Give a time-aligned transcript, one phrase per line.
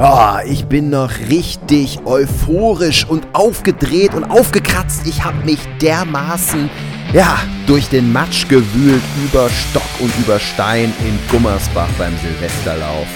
[0.00, 5.04] Oh, ich bin noch richtig euphorisch und aufgedreht und aufgekratzt.
[5.06, 6.70] Ich habe mich dermaßen,
[7.12, 7.36] ja,
[7.66, 13.08] durch den Matsch gewühlt, über Stock und über Stein in Gummersbach beim Silvesterlauf.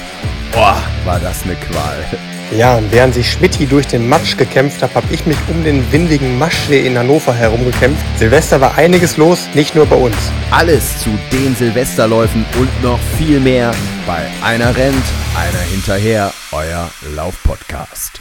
[0.50, 2.31] Boah, war das eine Qual.
[2.56, 5.90] Ja, und während sich Schmidti durch den Matsch gekämpft hat, habe ich mich um den
[5.90, 8.04] windigen Maschsee in Hannover herumgekämpft.
[8.18, 10.16] Silvester war einiges los, nicht nur bei uns.
[10.50, 13.72] Alles zu den Silvesterläufen und noch viel mehr
[14.06, 15.04] bei Einer rennt,
[15.34, 18.20] einer hinterher, euer Laufpodcast.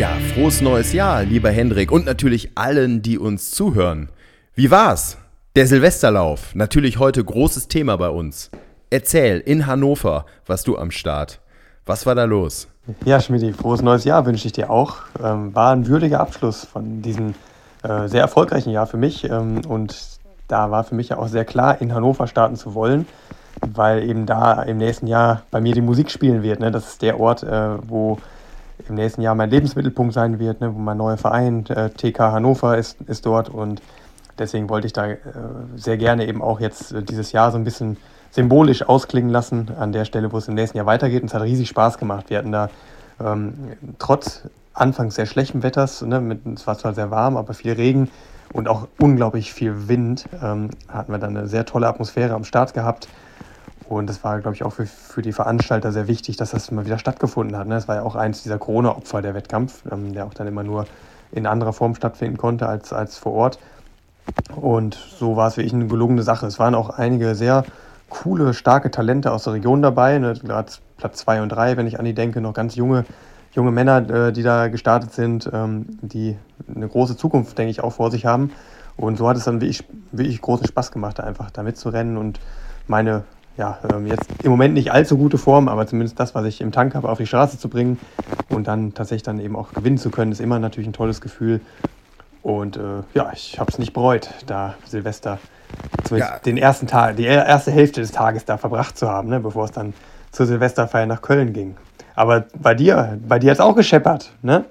[0.00, 4.08] Ja, frohes neues Jahr, lieber Hendrik und natürlich allen, die uns zuhören.
[4.54, 5.18] Wie war's?
[5.56, 8.50] Der Silvesterlauf, natürlich heute großes Thema bei uns.
[8.88, 11.40] Erzähl, in Hannover warst du am Start.
[11.84, 12.66] Was war da los?
[13.04, 15.00] Ja, Schmidi, frohes neues Jahr wünsche ich dir auch.
[15.22, 17.34] Ähm, war ein würdiger Abschluss von diesem
[17.82, 19.24] äh, sehr erfolgreichen Jahr für mich.
[19.24, 19.94] Ähm, und
[20.48, 23.06] da war für mich ja auch sehr klar, in Hannover starten zu wollen,
[23.60, 26.58] weil eben da im nächsten Jahr bei mir die Musik spielen wird.
[26.58, 26.70] Ne?
[26.70, 28.16] Das ist der Ort, äh, wo
[28.90, 32.76] im nächsten Jahr mein Lebensmittelpunkt sein wird, ne, wo mein neuer Verein, äh, TK Hannover,
[32.76, 33.48] ist, ist dort.
[33.48, 33.80] Und
[34.38, 35.16] deswegen wollte ich da äh,
[35.76, 37.96] sehr gerne eben auch jetzt äh, dieses Jahr so ein bisschen
[38.30, 41.22] symbolisch ausklingen lassen an der Stelle, wo es im nächsten Jahr weitergeht.
[41.22, 42.30] Und es hat riesig Spaß gemacht.
[42.30, 42.68] Wir hatten da
[43.20, 43.54] ähm,
[43.98, 44.42] trotz
[44.74, 48.10] anfangs sehr schlechtem Wetters, ne, mit, es war zwar sehr warm, aber viel Regen
[48.52, 52.74] und auch unglaublich viel Wind, ähm, hatten wir dann eine sehr tolle Atmosphäre am Start
[52.74, 53.08] gehabt.
[53.90, 56.86] Und es war, glaube ich, auch für, für die Veranstalter sehr wichtig, dass das mal
[56.86, 57.66] wieder stattgefunden hat.
[57.66, 57.74] Ne?
[57.74, 60.84] Es war ja auch eins dieser Corona-Opfer, der Wettkampf, ähm, der auch dann immer nur
[61.32, 63.58] in anderer Form stattfinden konnte als, als vor Ort.
[64.54, 66.46] Und so war es wirklich eine gelungene Sache.
[66.46, 67.64] Es waren auch einige sehr
[68.10, 70.18] coole, starke Talente aus der Region dabei.
[70.18, 70.34] Ne?
[70.34, 73.04] Gerade Platz 2 und 3, wenn ich an die denke, noch ganz junge,
[73.50, 76.36] junge Männer, äh, die da gestartet sind, ähm, die
[76.72, 78.52] eine große Zukunft, denke ich, auch vor sich haben.
[78.96, 79.82] Und so hat es dann wirklich,
[80.12, 82.38] wirklich großen Spaß gemacht, einfach da mitzurennen und
[82.86, 83.24] meine
[83.56, 86.72] ja, ähm, jetzt im Moment nicht allzu gute Form, aber zumindest das, was ich im
[86.72, 87.98] Tank habe, auf die Straße zu bringen
[88.48, 91.60] und dann tatsächlich dann eben auch gewinnen zu können, ist immer natürlich ein tolles Gefühl.
[92.42, 95.38] Und äh, ja, ich habe es nicht bereut, da Silvester
[96.04, 96.38] zumindest ja.
[96.38, 99.72] den ersten Tag, die erste Hälfte des Tages da verbracht zu haben, ne, bevor es
[99.72, 99.92] dann
[100.32, 101.76] zur Silvesterfeier nach Köln ging.
[102.14, 104.64] Aber bei dir, bei dir hat es auch gescheppert, ne?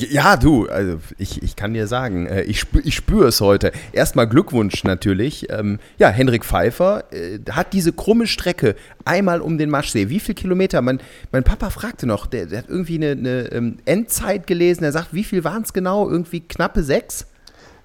[0.00, 3.72] Ja, du, also ich, ich kann dir sagen, äh, ich, spür, ich spüre es heute.
[3.92, 5.50] Erstmal Glückwunsch natürlich.
[5.50, 10.08] Ähm, ja, Henrik Pfeiffer äh, hat diese krumme Strecke einmal um den Maschsee.
[10.08, 10.82] Wie viele Kilometer?
[10.82, 11.00] Mein,
[11.32, 14.84] mein Papa fragte noch, der, der hat irgendwie eine, eine ähm, Endzeit gelesen.
[14.84, 16.08] Er sagt, wie viel waren es genau?
[16.08, 17.26] Irgendwie knappe sechs?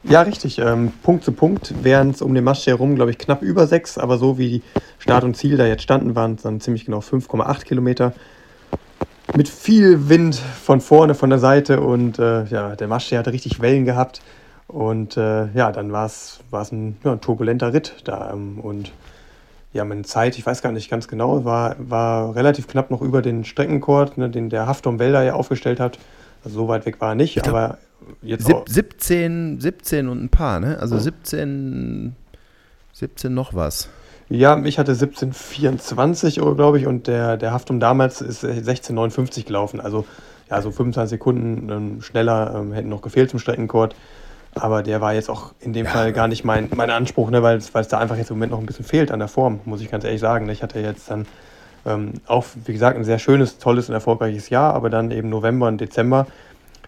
[0.03, 0.59] Ja, richtig.
[0.59, 3.97] Ähm, Punkt zu Punkt wären es um den Maschsee herum, glaube ich, knapp über sechs.
[3.97, 4.61] Aber so wie
[4.99, 8.13] Start und Ziel da jetzt standen, waren es dann ziemlich genau 5,8 Kilometer
[9.35, 13.61] mit viel Wind von vorne, von der Seite und äh, ja, der Maschsee hatte richtig
[13.61, 14.21] Wellen gehabt
[14.67, 16.41] und äh, ja, dann war es
[16.71, 18.91] ein, ja, ein turbulenter Ritt da ähm, und
[19.73, 23.21] ja, meine Zeit, ich weiß gar nicht ganz genau, war, war relativ knapp noch über
[23.21, 25.97] den Streckenkord, ne, den der Haftom Wälder ja aufgestellt hat.
[26.45, 27.77] Also so weit weg war er nicht, glaub, aber
[28.21, 30.77] jetzt sieb, 17, 17 und ein paar, ne?
[30.79, 32.15] Also 17,
[32.93, 33.89] 17 noch was.
[34.33, 39.79] Ja, ich hatte 17,24 Uhr, glaube ich, und der, der Haftum damals ist 16,59 gelaufen.
[39.79, 40.05] Also
[40.49, 43.95] ja, so 25 Sekunden ähm, schneller ähm, hätten noch gefehlt zum Streckenkord.
[44.55, 45.91] Aber der war jetzt auch in dem ja.
[45.91, 48.59] Fall gar nicht mein, mein Anspruch, ne, weil es da einfach jetzt im Moment noch
[48.59, 50.49] ein bisschen fehlt an der Form, muss ich ganz ehrlich sagen.
[50.49, 51.27] Ich hatte jetzt dann
[51.85, 55.67] ähm, auch, wie gesagt, ein sehr schönes, tolles und erfolgreiches Jahr, aber dann eben November
[55.67, 56.25] und Dezember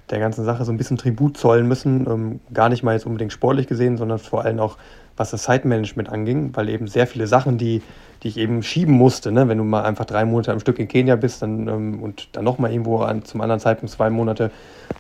[0.10, 2.08] der ganzen Sache so ein bisschen Tribut zollen müssen.
[2.10, 4.78] Ähm, gar nicht mal jetzt unbedingt sportlich gesehen, sondern vor allem auch
[5.18, 7.82] was das Zeitmanagement anging, weil eben sehr viele Sachen, die,
[8.24, 9.48] die ich eben schieben musste, ne?
[9.48, 12.44] wenn du mal einfach drei Monate am Stück in Kenia bist dann, ähm, und dann
[12.44, 14.52] nochmal irgendwo an, zum anderen Zeitpunkt zwei Monate,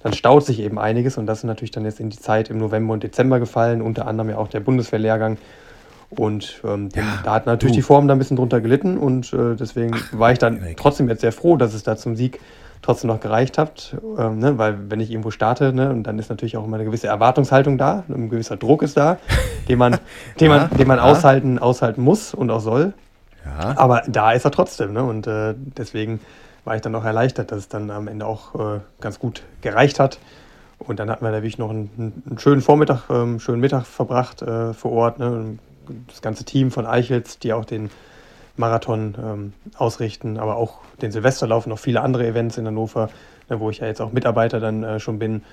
[0.04, 2.58] dann staut sich eben einiges und das ist natürlich dann jetzt in die Zeit im
[2.58, 5.38] November und Dezember gefallen, unter anderem ja auch der Bundeswehrlehrgang.
[6.20, 7.80] Und ähm, ja, da hat natürlich du.
[7.80, 11.10] die Form da ein bisschen drunter gelitten und äh, deswegen Ach, war ich dann trotzdem
[11.10, 12.40] jetzt sehr froh, dass es da zum Sieg
[12.82, 14.58] trotzdem noch gereicht habt, ähm, ne?
[14.60, 17.80] weil wenn ich irgendwo starte, ne, und dann ist natürlich auch immer eine gewisse Erwartungshaltung
[17.80, 19.18] da, ein gewisser Druck ist da,
[19.68, 19.98] den man,
[20.40, 21.04] den man, den man ja.
[21.04, 22.94] aushalten, aushalten muss und auch soll.
[23.44, 23.74] Ja.
[23.78, 25.04] Aber da ist er trotzdem, ne?
[25.04, 26.20] Und äh, deswegen
[26.64, 30.00] war ich dann auch erleichtert, dass es dann am Ende auch äh, ganz gut gereicht
[30.00, 30.20] hat.
[30.80, 34.42] Und dann hatten wir da wirklich noch einen, einen schönen Vormittag, ähm, schönen Mittag verbracht
[34.42, 35.20] äh, vor Ort.
[35.20, 35.58] Ne?
[36.08, 37.90] Das ganze Team von Eichels, die auch den
[38.58, 43.10] Marathon ähm, ausrichten, aber auch den Silvesterlauf, noch viele andere Events in Hannover,
[43.50, 45.44] ne, wo ich ja jetzt auch Mitarbeiter dann äh, schon bin.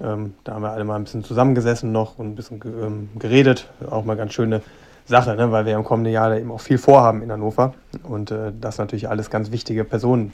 [0.00, 3.68] Ähm, da haben wir alle mal ein bisschen zusammengesessen noch und ein bisschen ähm, geredet.
[3.90, 4.62] Auch mal ganz schöne
[5.06, 8.52] Sache, ne, weil wir im kommenden Jahr eben auch viel vorhaben in Hannover und äh,
[8.58, 10.32] das natürlich alles ganz wichtige Personen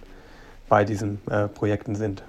[0.69, 2.23] bei diesen äh, Projekten sind.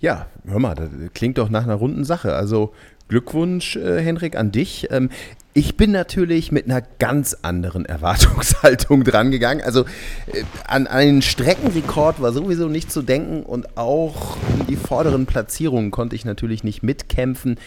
[0.00, 2.34] Ja, hör mal, das klingt doch nach einer runden Sache.
[2.34, 2.72] Also
[3.08, 4.88] Glückwunsch, äh, Henrik, an dich.
[4.90, 5.10] Ähm,
[5.54, 9.62] ich bin natürlich mit einer ganz anderen Erwartungshaltung drangegangen.
[9.62, 9.84] Also
[10.26, 15.90] äh, an einen Streckenrekord war sowieso nicht zu denken und auch um die vorderen Platzierungen
[15.90, 17.58] konnte ich natürlich nicht mitkämpfen.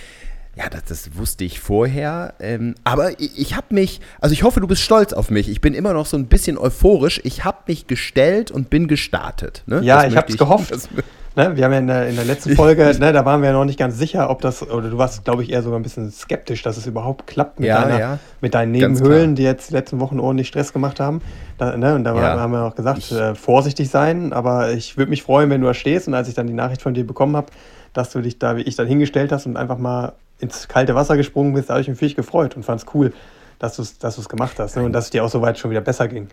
[0.56, 2.34] Ja, das, das wusste ich vorher.
[2.40, 5.50] Ähm, aber ich, ich habe mich, also ich hoffe, du bist stolz auf mich.
[5.50, 7.20] Ich bin immer noch so ein bisschen euphorisch.
[7.24, 9.64] Ich habe mich gestellt und bin gestartet.
[9.68, 9.82] Ne?
[9.84, 10.72] Ja, ich habe es gehofft.
[10.72, 10.88] Das,
[11.36, 13.54] Ne, wir haben ja in der, in der letzten Folge, ne, da waren wir ja
[13.54, 16.10] noch nicht ganz sicher, ob das, oder du warst, glaube ich, eher sogar ein bisschen
[16.10, 18.20] skeptisch, dass es überhaupt klappt mit, ja, deiner, ja.
[18.40, 21.22] mit deinen Nebenhöhlen, die jetzt die letzten Wochen ordentlich Stress gemacht haben.
[21.58, 22.40] Da, ne, und da ja.
[22.40, 25.74] haben wir auch gesagt, äh, vorsichtig sein, aber ich würde mich freuen, wenn du da
[25.74, 27.48] stehst und als ich dann die Nachricht von dir bekommen habe,
[27.92, 31.18] dass du dich da, wie ich dann hingestellt hast und einfach mal ins kalte Wasser
[31.18, 33.12] gesprungen bist, da habe ich mich wirklich gefreut und fand es cool,
[33.60, 35.82] dass du es dass gemacht hast ne, und dass es dir auch soweit schon wieder
[35.82, 36.28] besser ging.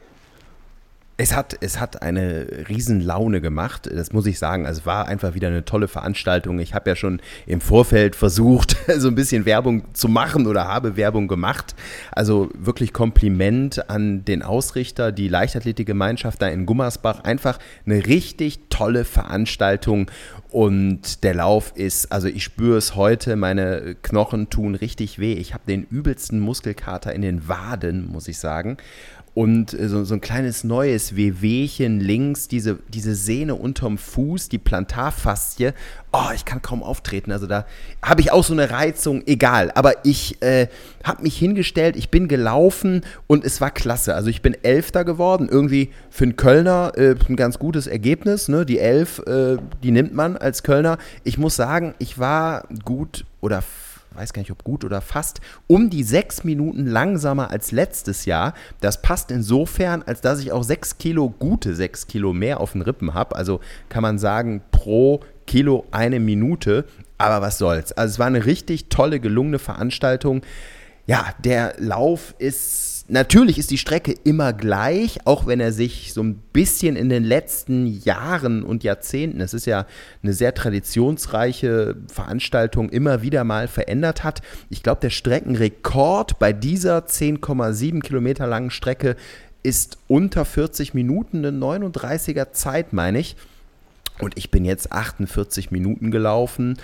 [1.22, 4.66] Es hat, es hat eine Riesenlaune gemacht, das muss ich sagen.
[4.66, 6.58] Also es war einfach wieder eine tolle Veranstaltung.
[6.58, 10.96] Ich habe ja schon im Vorfeld versucht, so ein bisschen Werbung zu machen oder habe
[10.96, 11.76] Werbung gemacht.
[12.10, 17.22] Also wirklich Kompliment an den Ausrichter, die Leichtathletikgemeinschaft da in Gummersbach.
[17.22, 20.10] Einfach eine richtig tolle Veranstaltung.
[20.50, 25.34] Und der Lauf ist, also ich spüre es heute, meine Knochen tun richtig weh.
[25.34, 28.76] Ich habe den übelsten Muskelkater in den Waden, muss ich sagen
[29.34, 34.58] und äh, so, so ein kleines neues Wehwehchen links, diese, diese Sehne unterm Fuß, die
[34.58, 35.72] Plantarfaszie.
[36.12, 37.32] Oh, ich kann kaum auftreten.
[37.32, 37.64] Also da
[38.02, 39.70] habe ich auch so eine Reizung, egal.
[39.74, 40.68] Aber ich äh,
[41.02, 44.14] habe mich hingestellt, ich bin gelaufen und es war klasse.
[44.14, 45.48] Also ich bin Elfter geworden.
[45.50, 48.48] Irgendwie für einen Kölner äh, ein ganz gutes Ergebnis.
[48.48, 48.66] Ne?
[48.66, 50.98] Die Elf, äh, die nimmt man als Kölner.
[51.24, 53.62] Ich muss sagen, ich war gut oder
[54.14, 58.54] weiß gar nicht, ob gut oder fast, um die sechs Minuten langsamer als letztes Jahr.
[58.80, 62.82] Das passt insofern, als dass ich auch sechs Kilo, gute sechs Kilo mehr auf den
[62.82, 63.36] Rippen habe.
[63.36, 66.84] Also kann man sagen, pro Kilo eine Minute.
[67.18, 67.92] Aber was soll's.
[67.92, 70.42] Also es war eine richtig tolle, gelungene Veranstaltung.
[71.06, 76.22] Ja, der Lauf ist natürlich ist die Strecke immer gleich, auch wenn er sich so
[76.22, 79.86] ein bisschen in den letzten Jahren und Jahrzehnten, es ist ja
[80.22, 84.40] eine sehr traditionsreiche Veranstaltung, immer wieder mal verändert hat.
[84.70, 89.16] Ich glaube, der Streckenrekord bei dieser 10,7 Kilometer langen Strecke
[89.62, 93.36] ist unter 40 Minuten, eine 39er Zeit, meine ich.
[94.20, 96.78] Und ich bin jetzt 48 Minuten gelaufen.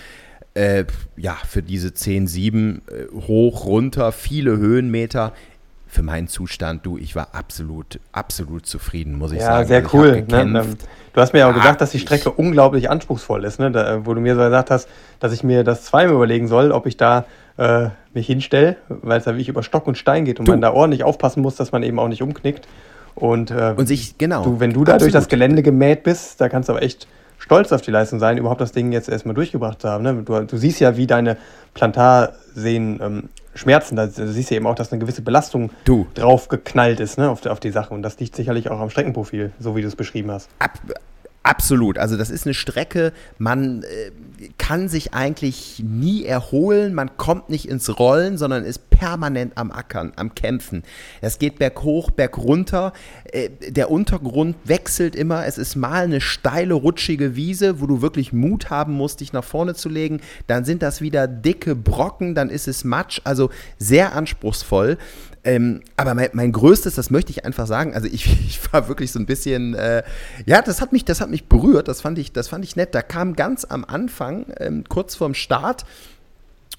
[0.54, 0.84] Äh,
[1.16, 5.32] ja, für diese 10,7 äh, hoch, runter, viele Höhenmeter
[5.88, 9.62] für meinen Zustand, du, ich war absolut, absolut zufrieden, muss ich ja, sagen.
[9.62, 10.25] Ja, sehr cool.
[10.29, 10.76] Ne?
[11.14, 13.73] Du hast mir ja auch gesagt, dass die Strecke unglaublich anspruchsvoll ist, ne?
[13.73, 14.88] Da, wo du mir so gesagt hast,
[15.19, 17.25] dass ich mir das zweimal überlegen soll, ob ich da
[17.56, 20.52] äh, mich hinstelle, weil es da wirklich über Stock und Stein geht und du.
[20.52, 22.69] man da ordentlich aufpassen muss, dass man eben auch nicht umknickt.
[23.14, 24.44] Und, äh, und sich, genau.
[24.44, 27.08] Du, wenn du da durch das Gelände gemäht bist, da kannst du aber echt
[27.38, 30.05] stolz auf die Leistung sein, überhaupt das Ding jetzt erstmal durchgebracht zu haben.
[30.05, 30.23] Ne?
[30.25, 31.37] Du, du, siehst ja, wie deine
[31.75, 33.96] Plantarseen ähm, schmerzen.
[33.96, 36.06] Da, siehst du eben auch, dass eine gewisse Belastung du.
[36.14, 37.93] drauf geknallt ist ne, auf, auf die Sache.
[37.93, 40.49] Und das liegt sicherlich auch am Streckenprofil, so wie du es beschrieben hast.
[40.58, 40.78] Ab,
[41.43, 41.99] Absolut.
[41.99, 44.11] Also das ist eine Strecke, man äh,
[44.58, 50.12] kann sich eigentlich nie erholen, man kommt nicht ins Rollen, sondern ist permanent am Ackern,
[50.17, 50.82] am Kämpfen.
[51.20, 52.93] Es geht berghoch, bergunter,
[53.32, 58.32] äh, der Untergrund wechselt immer, es ist mal eine steile, rutschige Wiese, wo du wirklich
[58.32, 62.51] Mut haben musst, dich nach vorne zu legen, dann sind das wieder dicke Brocken, dann
[62.51, 64.98] ist es Matsch, also sehr anspruchsvoll.
[65.44, 69.12] Ähm, aber mein, mein, größtes, das möchte ich einfach sagen, also ich, ich war wirklich
[69.12, 70.02] so ein bisschen, äh,
[70.46, 72.94] ja, das hat mich, das hat mich berührt, das fand ich, das fand ich nett.
[72.94, 75.84] Da kam ganz am Anfang, ähm, kurz vorm Start,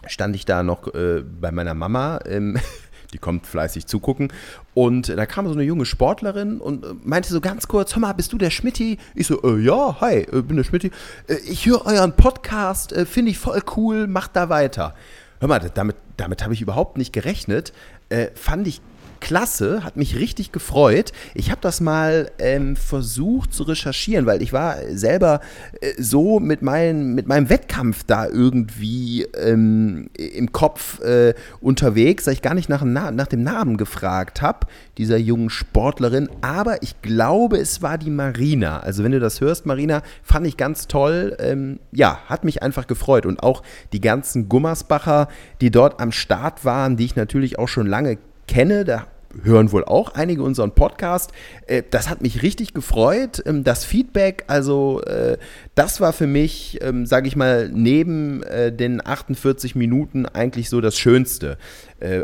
[0.08, 2.58] stand ich da noch äh, bei meiner Mama, ähm,
[3.14, 4.32] die kommt fleißig zugucken.
[4.74, 8.14] Und da kam so eine junge Sportlerin und äh, meinte so ganz kurz: Hör mal,
[8.14, 8.98] bist du der Schmitti?
[9.16, 10.92] Ich so: äh, Ja, hi, äh, bin der Schmitti.
[11.28, 14.94] Äh, ich höre euren Podcast, äh, finde ich voll cool, macht da weiter.
[15.40, 17.72] Hör mal, damit, damit habe ich überhaupt nicht gerechnet.
[18.10, 18.82] Äh, fand ich
[19.20, 21.12] klasse, hat mich richtig gefreut.
[21.34, 25.42] Ich habe das mal ähm, versucht zu recherchieren, weil ich war selber
[25.82, 32.34] äh, so mit, mein, mit meinem Wettkampf da irgendwie ähm, im Kopf äh, unterwegs, dass
[32.34, 36.30] ich gar nicht nach, nach dem Namen gefragt habe, dieser jungen Sportlerin.
[36.42, 38.80] Aber ich glaube, es war die Marina.
[38.80, 41.36] Also wenn du das hörst, Marina, fand ich ganz toll.
[41.40, 43.26] Ähm, ja, hat mich einfach gefreut.
[43.26, 45.28] Und auch die ganzen Gummersbacher,
[45.62, 48.18] die dort am Start waren, die ich natürlich auch schon lange
[48.50, 48.84] kenne.
[48.84, 49.06] Da
[49.44, 51.32] hören wohl auch einige unseren Podcast.
[51.68, 53.44] Äh, das hat mich richtig gefreut.
[53.46, 55.38] Ähm, das Feedback, also äh,
[55.76, 60.82] das war für mich, ähm, sage ich mal, neben äh, den 48 Minuten eigentlich so
[60.82, 61.58] das Schönste.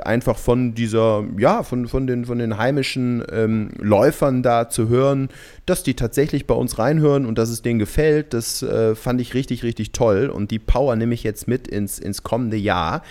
[0.06, 5.28] Einfach von dieser, ja, von, von, den, von den heimischen ähm, Läufern da zu hören,
[5.66, 9.64] dass die tatsächlich bei uns reinhören und dass es denen gefällt, das fand ich richtig,
[9.64, 10.30] richtig toll.
[10.30, 13.04] Und die Power nehme ich jetzt mit ins, ins kommende Jahr.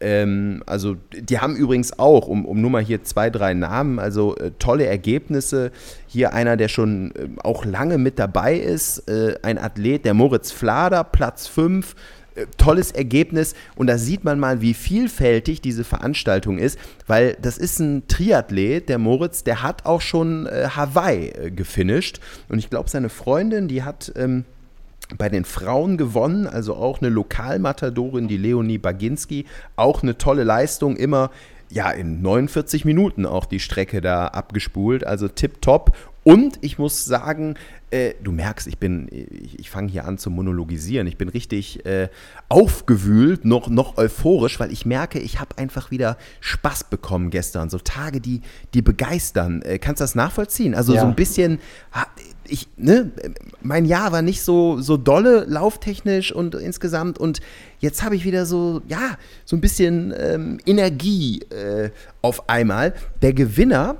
[0.00, 4.36] Ähm, also die haben übrigens auch, um, um nur mal hier zwei, drei Namen, also
[4.36, 5.70] äh, tolle Ergebnisse.
[6.06, 10.50] Hier einer, der schon äh, auch lange mit dabei ist, äh, ein Athlet, der Moritz
[10.50, 11.94] Flader, Platz 5
[12.34, 13.54] äh, tolles Ergebnis.
[13.76, 18.88] Und da sieht man mal, wie vielfältig diese Veranstaltung ist, weil das ist ein Triathlet,
[18.88, 22.20] der Moritz, der hat auch schon äh, Hawaii äh, gefinisht.
[22.48, 24.44] Und ich glaube, seine Freundin, die hat ähm,
[25.16, 30.96] bei den Frauen gewonnen, also auch eine Lokalmatadorin, die Leonie Baginski, auch eine tolle Leistung,
[30.96, 31.30] immer
[31.70, 35.96] ja in 49 Minuten auch die Strecke da abgespult, also tipptopp.
[36.22, 37.54] Und ich muss sagen,
[37.90, 41.06] äh, du merkst, ich bin, ich, ich fange hier an zu monologisieren.
[41.06, 42.08] Ich bin richtig äh,
[42.48, 47.70] aufgewühlt, noch, noch euphorisch, weil ich merke, ich habe einfach wieder Spaß bekommen gestern.
[47.70, 48.42] So Tage, die,
[48.74, 49.62] die begeistern.
[49.62, 50.74] Äh, kannst du das nachvollziehen?
[50.74, 51.00] Also ja.
[51.00, 51.58] so ein bisschen,
[52.50, 53.10] ich, ne,
[53.62, 57.40] mein Jahr war nicht so, so dolle lauftechnisch und insgesamt und
[57.78, 61.90] jetzt habe ich wieder so, ja, so ein bisschen ähm, Energie äh,
[62.22, 62.94] auf einmal.
[63.22, 63.96] Der Gewinner,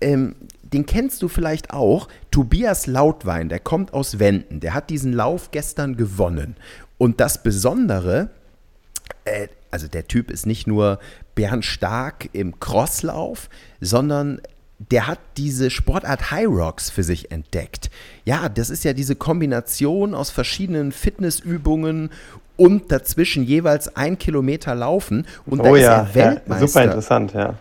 [0.00, 5.12] ähm, den kennst du vielleicht auch, Tobias Lautwein, der kommt aus Wenden, der hat diesen
[5.12, 6.56] Lauf gestern gewonnen.
[6.98, 8.30] Und das Besondere,
[9.24, 11.00] äh, also der Typ ist nicht nur
[11.34, 13.48] bärenstark im Crosslauf,
[13.80, 14.40] sondern
[14.78, 17.90] der hat diese Sportart High Rocks für sich entdeckt.
[18.24, 22.10] Ja, das ist ja diese Kombination aus verschiedenen Fitnessübungen
[22.56, 25.26] und dazwischen jeweils ein Kilometer laufen.
[25.46, 26.62] Und oh da ja, ist er Weltmeister.
[26.62, 27.54] Ja, super interessant, ja.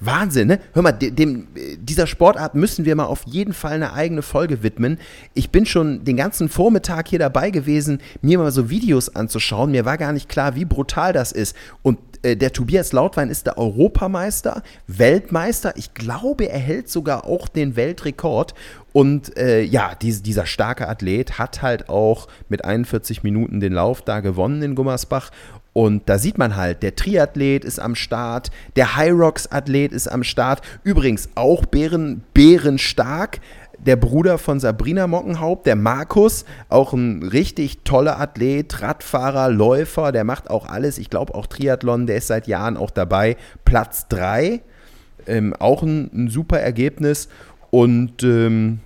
[0.00, 0.60] Wahnsinn, ne?
[0.74, 1.48] Hör mal, dem,
[1.80, 4.98] dieser Sportart müssen wir mal auf jeden Fall eine eigene Folge widmen.
[5.34, 9.72] Ich bin schon den ganzen Vormittag hier dabei gewesen, mir mal so Videos anzuschauen.
[9.72, 11.56] Mir war gar nicht klar, wie brutal das ist.
[11.82, 15.72] Und äh, der Tobias Lautwein ist der Europameister, Weltmeister.
[15.76, 18.54] Ich glaube, er hält sogar auch den Weltrekord.
[18.92, 24.02] Und äh, ja, dies, dieser starke Athlet hat halt auch mit 41 Minuten den Lauf
[24.02, 25.30] da gewonnen in Gummersbach.
[25.72, 30.08] Und da sieht man halt, der Triathlet ist am Start, der High Rocks Athlet ist
[30.08, 30.60] am Start.
[30.82, 33.38] Übrigens auch Bären, Bärenstark,
[33.78, 40.24] der Bruder von Sabrina Mockenhaupt, der Markus, auch ein richtig toller Athlet, Radfahrer, Läufer, der
[40.24, 40.98] macht auch alles.
[40.98, 43.36] Ich glaube auch Triathlon, der ist seit Jahren auch dabei.
[43.64, 44.60] Platz 3,
[45.26, 47.28] ähm, auch ein, ein, super Ergebnis.
[47.70, 48.80] Und ähm,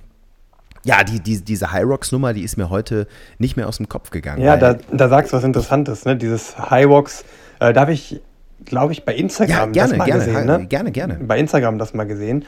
[0.84, 3.06] ja, die, die, diese High Rocks Nummer, die ist mir heute
[3.38, 4.42] nicht mehr aus dem Kopf gegangen.
[4.42, 6.16] Ja, da, da sagst du was Interessantes, ne?
[6.16, 7.24] Dieses High Rocks,
[7.60, 8.20] äh, da habe ich,
[8.64, 10.46] glaube ich, bei Instagram ja, gerne, das mal gerne, gesehen.
[10.46, 10.66] Ne?
[10.66, 11.14] Gerne, gerne.
[11.22, 12.44] Bei Instagram das mal gesehen.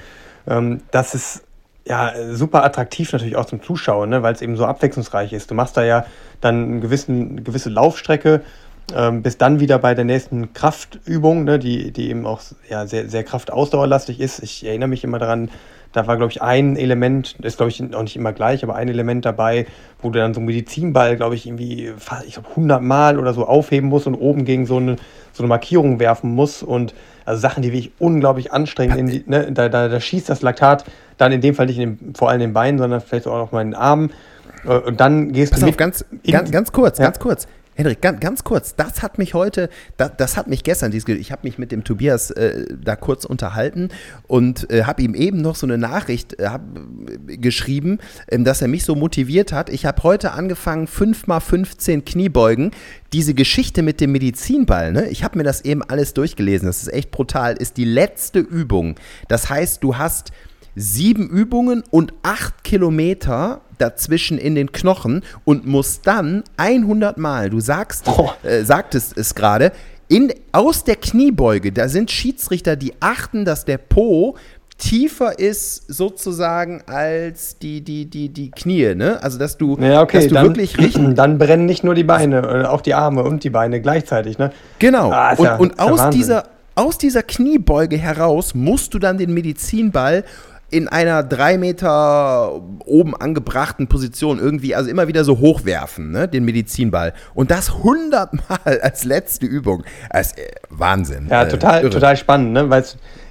[0.47, 1.43] Ähm, das ist
[1.87, 4.23] ja super attraktiv natürlich auch zum Zuschauen, ne?
[4.23, 5.50] weil es eben so abwechslungsreich ist.
[5.50, 6.07] Du machst da ja
[6.41, 8.43] dann eine gewissen, gewisse Laufstrecke,
[8.95, 11.59] ähm, bist dann wieder bei der nächsten Kraftübung, ne?
[11.59, 14.43] die, die eben auch ja, sehr, sehr kraftausdauerlastig ist.
[14.43, 15.50] Ich erinnere mich immer daran,
[15.95, 18.89] da war, glaube ich, ein Element, ist, glaube ich, auch nicht immer gleich, aber ein
[18.89, 19.67] Element dabei,
[20.03, 21.93] wo du dann so einen Medizinball, glaube ich, irgendwie,
[22.27, 24.97] ich glaube, 100 Mal oder so aufheben musst und oben gegen so eine,
[25.33, 26.65] so eine Markierung werfen musst.
[26.65, 30.85] Und also Sachen, die wirklich unglaublich anstrengend, die, ne, da, da, da schießt das Laktat
[31.17, 33.39] dann in dem Fall nicht in den, vor allem in den Beinen, sondern vielleicht auch
[33.39, 34.11] noch mal in den Armen.
[34.65, 35.69] Äh, und dann gehst Pass du.
[35.69, 37.05] Auf, ganz, ganz, ganz kurz, ja.
[37.05, 37.47] ganz kurz.
[37.76, 41.40] Henrik, ganz, ganz kurz, das hat mich heute, das, das hat mich gestern, ich habe
[41.43, 43.88] mich mit dem Tobias äh, da kurz unterhalten
[44.28, 46.62] und äh, habe ihm eben noch so eine Nachricht äh, hab,
[47.26, 47.99] geschrieben,
[48.31, 49.71] ähm, dass er mich so motiviert hat.
[49.71, 52.71] Ich habe heute angefangen, 5x15 Kniebeugen.
[53.12, 55.09] Diese Geschichte mit dem Medizinball, ne?
[55.09, 58.97] ich habe mir das eben alles durchgelesen, das ist echt brutal, ist die letzte Übung.
[59.28, 60.33] Das heißt, du hast
[60.76, 67.61] sieben Übungen und acht Kilometer dazwischen in den Knochen und muss dann 100 Mal, du
[67.61, 68.31] sagst, oh.
[68.43, 69.73] äh, sagtest es gerade,
[70.52, 74.37] aus der Kniebeuge, da sind Schiedsrichter, die achten, dass der Po
[74.78, 79.23] tiefer ist sozusagen als die, die, die, die Knie, ne?
[79.23, 81.02] Also dass du, ja, okay, dass du dann, wirklich richtig.
[81.14, 84.52] Dann brennen nicht nur die Beine, äh, auch die Arme und die Beine gleichzeitig, ne?
[84.81, 85.11] Genau.
[85.12, 90.25] Ah, und, ja, und aus, dieser, aus dieser Kniebeuge heraus musst du dann den Medizinball
[90.75, 96.45] in einer drei Meter oben angebrachten Position irgendwie, also immer wieder so hochwerfen, ne, den
[96.45, 97.14] Medizinball.
[97.33, 99.85] Und das hundertmal als letzte Übung.
[100.11, 101.28] Das ist, äh, Wahnsinn.
[101.31, 102.85] Ja, total, äh, total spannend, ne, weil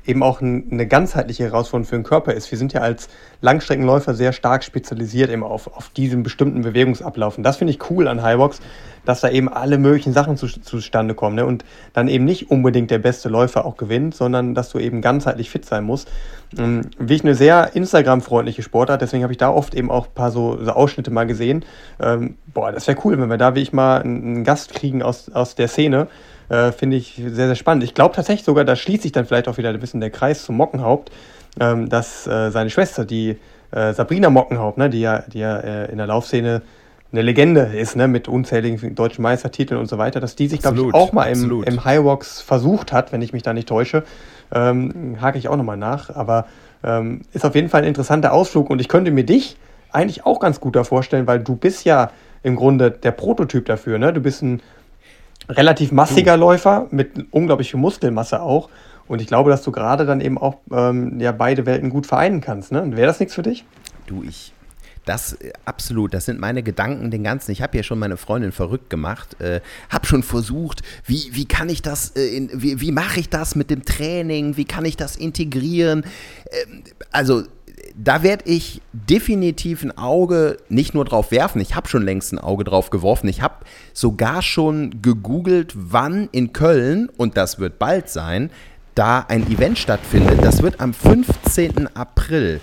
[0.06, 2.50] eben auch ein, eine ganzheitliche Herausforderung für den Körper ist.
[2.50, 3.10] Wir sind ja als
[3.42, 7.38] Langstreckenläufer sehr stark spezialisiert eben auf, auf diesen bestimmten Bewegungsablauf.
[7.38, 8.62] Und das finde ich cool an Highbox,
[9.06, 11.36] dass da eben alle möglichen Sachen zu, zustande kommen.
[11.36, 11.46] Ne?
[11.46, 15.50] Und dann eben nicht unbedingt der beste Läufer auch gewinnt, sondern dass du eben ganzheitlich
[15.50, 16.10] fit sein musst.
[16.58, 20.14] Ähm, wie ich eine sehr Instagram-freundliche Sportart, deswegen habe ich da oft eben auch ein
[20.14, 21.66] paar so, so Ausschnitte mal gesehen.
[22.00, 25.30] Ähm, boah, das wäre cool, wenn wir da wie ich mal einen Gast kriegen aus,
[25.32, 26.08] aus der Szene.
[26.50, 27.84] Äh, Finde ich sehr, sehr spannend.
[27.84, 30.44] Ich glaube tatsächlich sogar, da schließt sich dann vielleicht auch wieder ein bisschen der Kreis
[30.44, 31.12] zum Mockenhaupt,
[31.60, 33.38] ähm, dass äh, seine Schwester, die
[33.72, 36.62] äh, Sabrina Mockenhaupt, ne, die ja, die ja äh, in der Laufszene
[37.14, 40.82] eine Legende ist, ne, mit unzähligen deutschen Meistertiteln und so weiter, dass die sich, glaube
[40.82, 44.04] ich, auch mal im, im High Rocks versucht hat, wenn ich mich da nicht täusche.
[44.52, 46.10] Ähm, hake ich auch nochmal nach.
[46.10, 46.48] Aber
[46.84, 49.58] ähm, ist auf jeden Fall ein interessanter Ausflug und ich könnte mir dich
[49.92, 52.10] eigentlich auch ganz gut da vorstellen, weil du bist ja
[52.42, 54.00] im Grunde der Prototyp dafür.
[54.00, 54.12] Ne?
[54.12, 54.62] Du bist ein
[55.48, 58.70] relativ massiger Läufer mit unglaublich viel Muskelmasse auch.
[59.08, 62.42] Und ich glaube, dass du gerade dann eben auch ähm, ja, beide Welten gut vereinen
[62.42, 62.72] kannst.
[62.72, 62.84] Ne?
[62.96, 63.66] Wäre das nichts für dich?
[64.08, 64.54] Du, ich
[65.06, 67.52] das äh, absolut, das sind meine Gedanken den ganzen.
[67.52, 71.70] Ich habe ja schon meine Freundin verrückt gemacht, äh, habe schon versucht, wie, wie kann
[71.70, 74.98] ich das, äh, in, wie, wie mache ich das mit dem Training, wie kann ich
[74.98, 76.04] das integrieren.
[76.46, 76.66] Äh,
[77.12, 77.44] also
[77.96, 82.40] da werde ich definitiv ein Auge nicht nur drauf werfen, ich habe schon längst ein
[82.40, 83.28] Auge drauf geworfen.
[83.28, 88.50] Ich habe sogar schon gegoogelt, wann in Köln, und das wird bald sein,
[88.96, 90.44] da ein Event stattfindet.
[90.44, 91.96] Das wird am 15.
[91.96, 92.60] April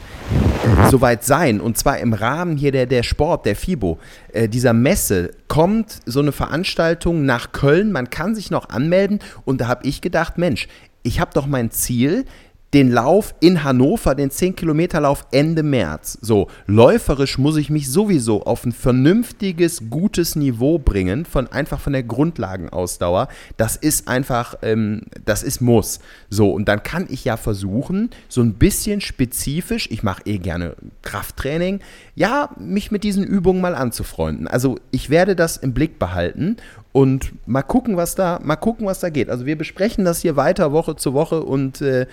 [0.90, 1.60] soweit sein.
[1.60, 3.99] Und zwar im Rahmen hier der, der Sport, der FIBO,
[4.32, 7.92] äh, dieser Messe, kommt so eine Veranstaltung nach Köln.
[7.92, 9.20] Man kann sich noch anmelden.
[9.44, 10.68] Und da habe ich gedacht, Mensch,
[11.02, 12.26] ich habe doch mein Ziel,
[12.72, 16.18] den Lauf in Hannover, den 10-Kilometer-Lauf Ende März.
[16.20, 21.92] So, läuferisch muss ich mich sowieso auf ein vernünftiges, gutes Niveau bringen, von einfach von
[21.92, 23.28] der Grundlagenausdauer.
[23.56, 25.98] Das ist einfach, ähm, das ist Muss.
[26.28, 30.76] So, und dann kann ich ja versuchen, so ein bisschen spezifisch, ich mache eh gerne
[31.02, 31.80] Krafttraining,
[32.14, 34.46] ja, mich mit diesen Übungen mal anzufreunden.
[34.46, 36.56] Also ich werde das im Blick behalten
[36.92, 39.30] und mal gucken, was da, mal gucken, was da geht.
[39.30, 42.06] Also wir besprechen das hier weiter Woche zu Woche und äh,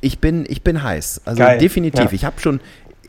[0.00, 1.22] ich bin, ich bin heiß.
[1.24, 1.58] Also Geil.
[1.58, 2.06] definitiv.
[2.06, 2.12] Ja.
[2.12, 2.60] Ich habe schon,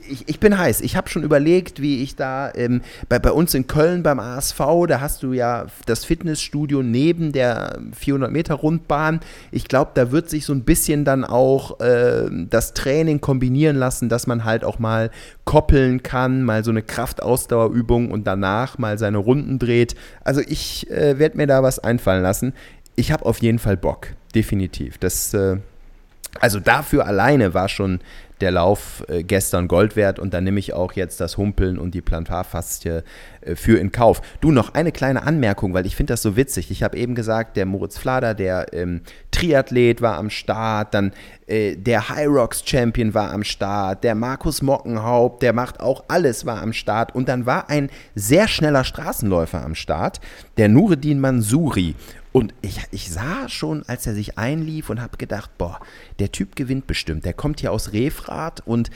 [0.10, 0.82] ich, ich, bin heiß.
[0.82, 4.60] Ich habe schon überlegt, wie ich da ähm, bei, bei uns in Köln beim ASV,
[4.88, 9.22] da hast du ja das Fitnessstudio neben der 400 Meter Rundbahn.
[9.52, 14.10] Ich glaube, da wird sich so ein bisschen dann auch äh, das Training kombinieren lassen,
[14.10, 15.12] dass man halt auch mal
[15.46, 19.96] koppeln kann, mal so eine Kraftausdauerübung und danach mal seine Runden dreht.
[20.24, 22.54] Also ich äh, werde mir da was einfallen lassen.
[22.96, 24.98] Ich habe auf jeden Fall Bock, definitiv.
[24.98, 25.58] Das äh,
[26.40, 28.00] also dafür alleine war schon
[28.42, 31.94] der Lauf äh, gestern Gold wert und dann nehme ich auch jetzt das Humpeln und
[31.94, 33.04] die Plantarfaszie
[33.42, 34.22] äh, für in Kauf.
[34.42, 36.72] Du, noch eine kleine Anmerkung, weil ich finde das so witzig.
[36.72, 41.14] Ich habe eben gesagt, der Moritz Flader, der ähm, Triathlet war am Start, dann
[41.48, 46.46] äh, der High Rocks Champion war am Start, der Markus Mockenhaupt, der macht auch alles,
[46.46, 50.20] war am Start und dann war ein sehr schneller Straßenläufer am Start,
[50.58, 51.96] der Nureddin Mansuri.
[52.32, 55.80] Und ich, ich sah schon, als er sich einlief und habe gedacht, boah,
[56.20, 57.26] der Typ gewinnt bestimmt.
[57.26, 58.90] Der kommt hier aus Refrath und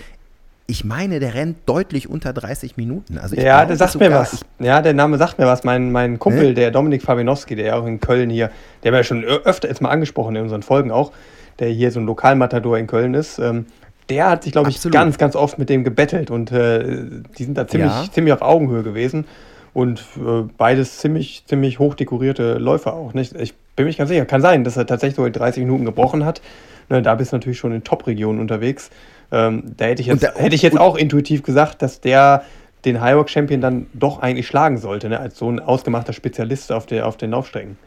[0.67, 3.19] ich meine, der rennt deutlich unter 30 Minuten.
[3.19, 4.43] Also ja, der sagt mir was.
[4.57, 5.63] Ja, der Name sagt mir was.
[5.63, 6.53] Mein, mein Kumpel, ne?
[6.55, 8.49] der Dominik Fabinowski, der auch in Köln hier,
[8.83, 11.11] der war ja schon öfter jetzt mal angesprochen in unseren Folgen auch,
[11.59, 13.37] der hier so ein Lokalmatador in Köln ist.
[13.37, 13.67] Ähm,
[14.09, 17.05] der hat sich, glaube ich, ganz, ganz oft mit dem gebettelt und äh,
[17.37, 18.05] die sind da ziemlich, ja.
[18.11, 19.25] ziemlich auf Augenhöhe gewesen.
[19.75, 23.13] Und äh, beides ziemlich, ziemlich hoch dekorierte Läufer auch.
[23.13, 23.35] Nicht?
[23.35, 24.23] Ich bin mir nicht ganz sicher.
[24.25, 26.41] Kann sein, dass er tatsächlich so 30 Minuten gebrochen hat.
[26.87, 28.89] Ne, da bist du natürlich schon in Top-Regionen unterwegs.
[29.33, 32.45] Ähm, da hätte ich jetzt, da, hätte ich jetzt auch intuitiv gesagt, dass der
[32.85, 35.19] den Highwalk Champion dann doch eigentlich schlagen sollte, ne?
[35.19, 37.77] als so ein ausgemachter Spezialist auf, der, auf den Laufstrecken.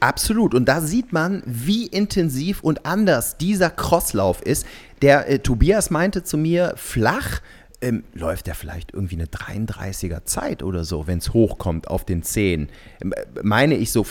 [0.00, 0.54] Absolut.
[0.54, 4.66] Und da sieht man, wie intensiv und anders dieser Crosslauf ist.
[5.02, 7.42] Der äh, Tobias meinte zu mir, flach
[7.86, 12.22] ähm, läuft er vielleicht irgendwie eine 33er Zeit oder so, wenn es hochkommt auf den
[12.22, 12.68] 10.
[13.00, 14.04] Ähm, meine ich so,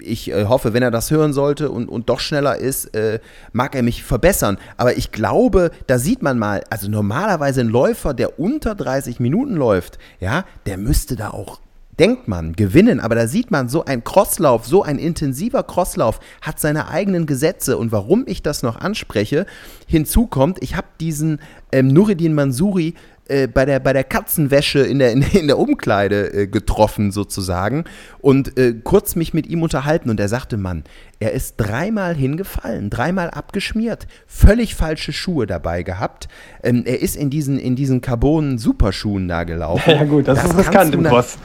[0.00, 3.20] ich äh, hoffe, wenn er das hören sollte und, und doch schneller ist, äh,
[3.52, 4.58] mag er mich verbessern.
[4.76, 9.54] Aber ich glaube, da sieht man mal, also normalerweise ein Läufer, der unter 30 Minuten
[9.54, 11.60] läuft, ja, der müsste da auch
[11.98, 16.60] denkt man, gewinnen, aber da sieht man, so ein Crosslauf, so ein intensiver Crosslauf hat
[16.60, 19.46] seine eigenen Gesetze und warum ich das noch anspreche,
[19.86, 21.40] hinzu kommt, ich habe diesen
[21.72, 22.94] ähm, Nureddin Mansuri
[23.28, 27.84] äh, bei, der, bei der Katzenwäsche in der, in, in der Umkleide äh, getroffen sozusagen
[28.20, 30.84] und äh, kurz mich mit ihm unterhalten und er sagte, Mann,
[31.20, 36.28] er ist dreimal hingefallen, dreimal abgeschmiert, völlig falsche Schuhe dabei gehabt.
[36.62, 39.78] Ähm, er ist in diesen, in diesen Carbon-Superschuhen da gelaufen.
[39.98, 41.38] Ja gut, das, das ist riskant im Boss.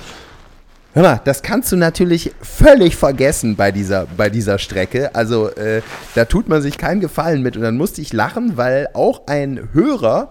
[0.95, 5.15] Hör mal, das kannst du natürlich völlig vergessen bei dieser, bei dieser Strecke.
[5.15, 5.81] Also äh,
[6.13, 7.57] da tut man sich keinen Gefallen mit.
[7.57, 10.29] Und dann musste ich lachen, weil auch ein Hörer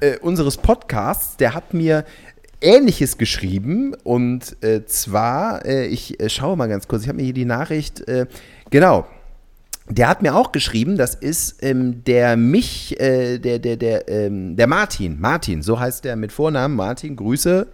[0.00, 2.04] äh, unseres Podcasts, der hat mir
[2.60, 3.94] Ähnliches geschrieben.
[4.04, 7.46] Und äh, zwar, äh, ich äh, schaue mal ganz kurz, ich habe mir hier die
[7.46, 8.26] Nachricht, äh,
[8.68, 9.06] genau,
[9.88, 14.56] der hat mir auch geschrieben, das ist ähm, der mich, äh, der, der, der, ähm,
[14.56, 17.66] der Martin, Martin, so heißt der mit Vornamen, Martin, Grüße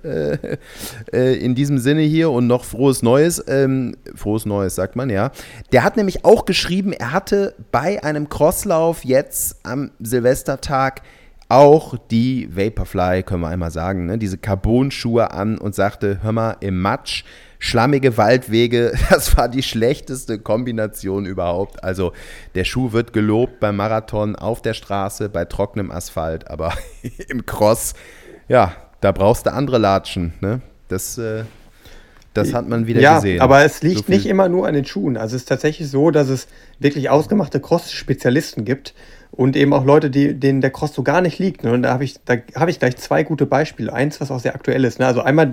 [1.12, 5.08] äh, äh, in diesem Sinne hier und noch frohes Neues, ähm, frohes Neues sagt man,
[5.08, 5.30] ja.
[5.70, 11.02] Der hat nämlich auch geschrieben, er hatte bei einem Crosslauf jetzt am Silvestertag
[11.48, 16.56] auch die Vaporfly, können wir einmal sagen, ne, diese Carbon-Schuhe an und sagte, hör mal,
[16.60, 17.24] im Matsch
[17.60, 21.84] schlammige Waldwege, das war die schlechteste Kombination überhaupt.
[21.84, 22.12] Also
[22.56, 26.72] der Schuh wird gelobt beim Marathon auf der Straße, bei trockenem Asphalt, aber
[27.28, 27.94] im Cross,
[28.48, 30.32] ja, da brauchst du andere Latschen.
[30.40, 30.60] Ne?
[30.88, 31.44] Das, äh,
[32.34, 33.36] das hat man wieder ja, gesehen.
[33.36, 35.16] Ja, aber es liegt so nicht immer nur an den Schuhen.
[35.16, 38.94] Also es ist tatsächlich so, dass es wirklich ausgemachte Cross-Spezialisten gibt,
[39.40, 41.64] und eben auch Leute, die, denen der Cross so gar nicht liegt.
[41.64, 41.72] Ne?
[41.72, 43.90] Und da habe ich, da hab ich gleich zwei gute Beispiele.
[43.90, 44.98] Eins, was auch sehr aktuell ist.
[44.98, 45.06] Ne?
[45.06, 45.52] Also einmal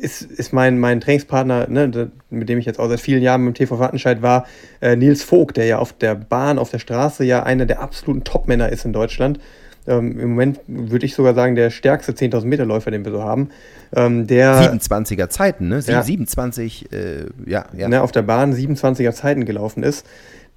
[0.00, 3.54] ist, ist mein, mein Trainingspartner, ne, mit dem ich jetzt auch seit vielen Jahren im
[3.54, 4.46] TV Wattenscheid war,
[4.80, 8.24] äh, Nils Vogt, der ja auf der Bahn, auf der Straße ja einer der absoluten
[8.24, 9.38] Top-Männer ist in Deutschland.
[9.86, 13.22] Ähm, Im Moment würde ich sogar sagen, der stärkste 10.000 Meter Läufer, den wir so
[13.22, 13.50] haben.
[13.94, 15.80] Ähm, der 27er Zeiten, ne?
[15.80, 16.02] Sie, ja.
[16.02, 17.88] 27, äh, ja, ja.
[17.88, 20.06] Ne, auf der Bahn 27er Zeiten gelaufen ist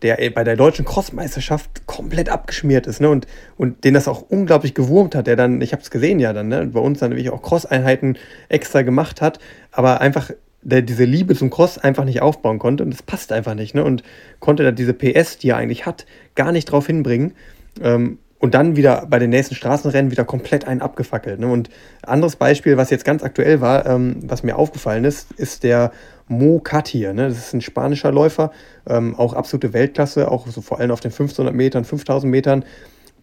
[0.05, 3.09] der bei der deutschen Crossmeisterschaft komplett abgeschmiert ist, ne?
[3.09, 3.25] Und,
[3.57, 6.47] und den das auch unglaublich gewurmt hat, der dann, ich habe es gesehen ja dann,
[6.47, 6.67] ne?
[6.67, 9.39] Bei uns dann wirklich auch Cross-Einheiten extra gemacht hat,
[9.71, 13.55] aber einfach der diese Liebe zum Cross einfach nicht aufbauen konnte und das passt einfach
[13.55, 13.83] nicht, ne?
[13.83, 14.03] Und
[14.39, 17.33] konnte da diese PS, die er eigentlich hat, gar nicht drauf hinbringen.
[17.81, 21.39] Ähm, und dann wieder bei den nächsten Straßenrennen wieder komplett einen abgefackelt.
[21.39, 21.47] Ne?
[21.47, 21.71] Und
[22.03, 25.91] anderes Beispiel, was jetzt ganz aktuell war, ähm, was mir aufgefallen ist, ist der
[26.27, 27.13] Mo Katir.
[27.15, 27.27] Ne?
[27.27, 28.51] Das ist ein spanischer Läufer,
[28.87, 32.65] ähm, auch absolute Weltklasse, auch so vor allem auf den 1500 Metern, 5000 Metern.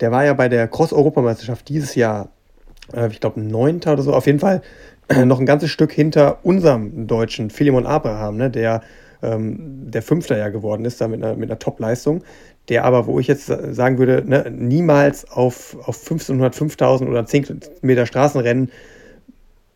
[0.01, 2.31] Der war ja bei der Cross-Europameisterschaft dieses Jahr,
[2.93, 4.61] äh, ich glaube, neunter oder so, auf jeden Fall
[5.25, 8.51] noch ein ganzes Stück hinter unserem Deutschen, Philemon Abraham, ne?
[8.51, 8.83] der
[9.23, 12.25] ähm, der Fünfter ja geworden ist, da mit einer, mit einer Top-Leistung
[12.69, 17.61] der aber, wo ich jetzt sagen würde, ne, niemals auf, auf 1500, 5000 oder 10
[17.83, 18.71] Meter Straßenrennen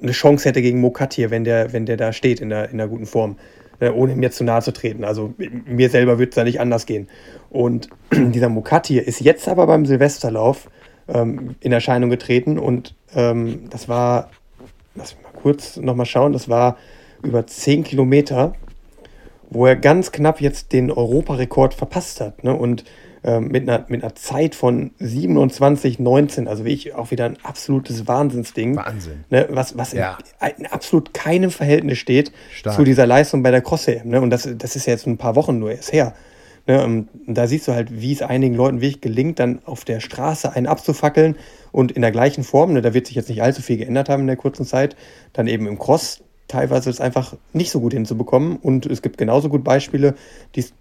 [0.00, 2.86] eine Chance hätte gegen Mokatir, wenn der, wenn der da steht in der, in der
[2.86, 3.36] guten Form,
[3.80, 5.04] äh, ohne ihm jetzt zu nahe zu treten.
[5.04, 5.34] Also
[5.66, 7.08] mir selber würde es da nicht anders gehen.
[7.50, 10.68] Und dieser Mokatir ist jetzt aber beim Silvesterlauf
[11.08, 14.30] ähm, in Erscheinung getreten und ähm, das war,
[14.94, 16.76] lass mich mal kurz nochmal schauen, das war
[17.22, 18.52] über 10 Kilometer
[19.50, 22.44] wo er ganz knapp jetzt den Europarekord verpasst hat.
[22.44, 22.54] Ne?
[22.54, 22.84] Und
[23.24, 28.76] ähm, mit, einer, mit einer Zeit von 27,19, also wirklich auch wieder ein absolutes Wahnsinnsding.
[28.76, 29.24] Wahnsinn.
[29.30, 29.48] Ne?
[29.50, 30.18] Was, was ja.
[30.40, 32.76] in, in, absolut keinem Verhältnis steht Stark.
[32.76, 34.08] zu dieser Leistung bei der Cross-EM.
[34.08, 34.20] Ne?
[34.20, 36.14] Und das, das ist ja jetzt ein paar Wochen nur erst her.
[36.66, 36.84] Ne?
[36.84, 40.52] Und da siehst du halt, wie es einigen Leuten wirklich gelingt, dann auf der Straße
[40.52, 41.36] einen abzufackeln
[41.72, 44.22] und in der gleichen Form, ne, da wird sich jetzt nicht allzu viel geändert haben
[44.22, 44.96] in der kurzen Zeit,
[45.32, 48.56] dann eben im Cross teilweise es einfach nicht so gut hinzubekommen.
[48.56, 50.14] Und es gibt genauso gut Beispiele,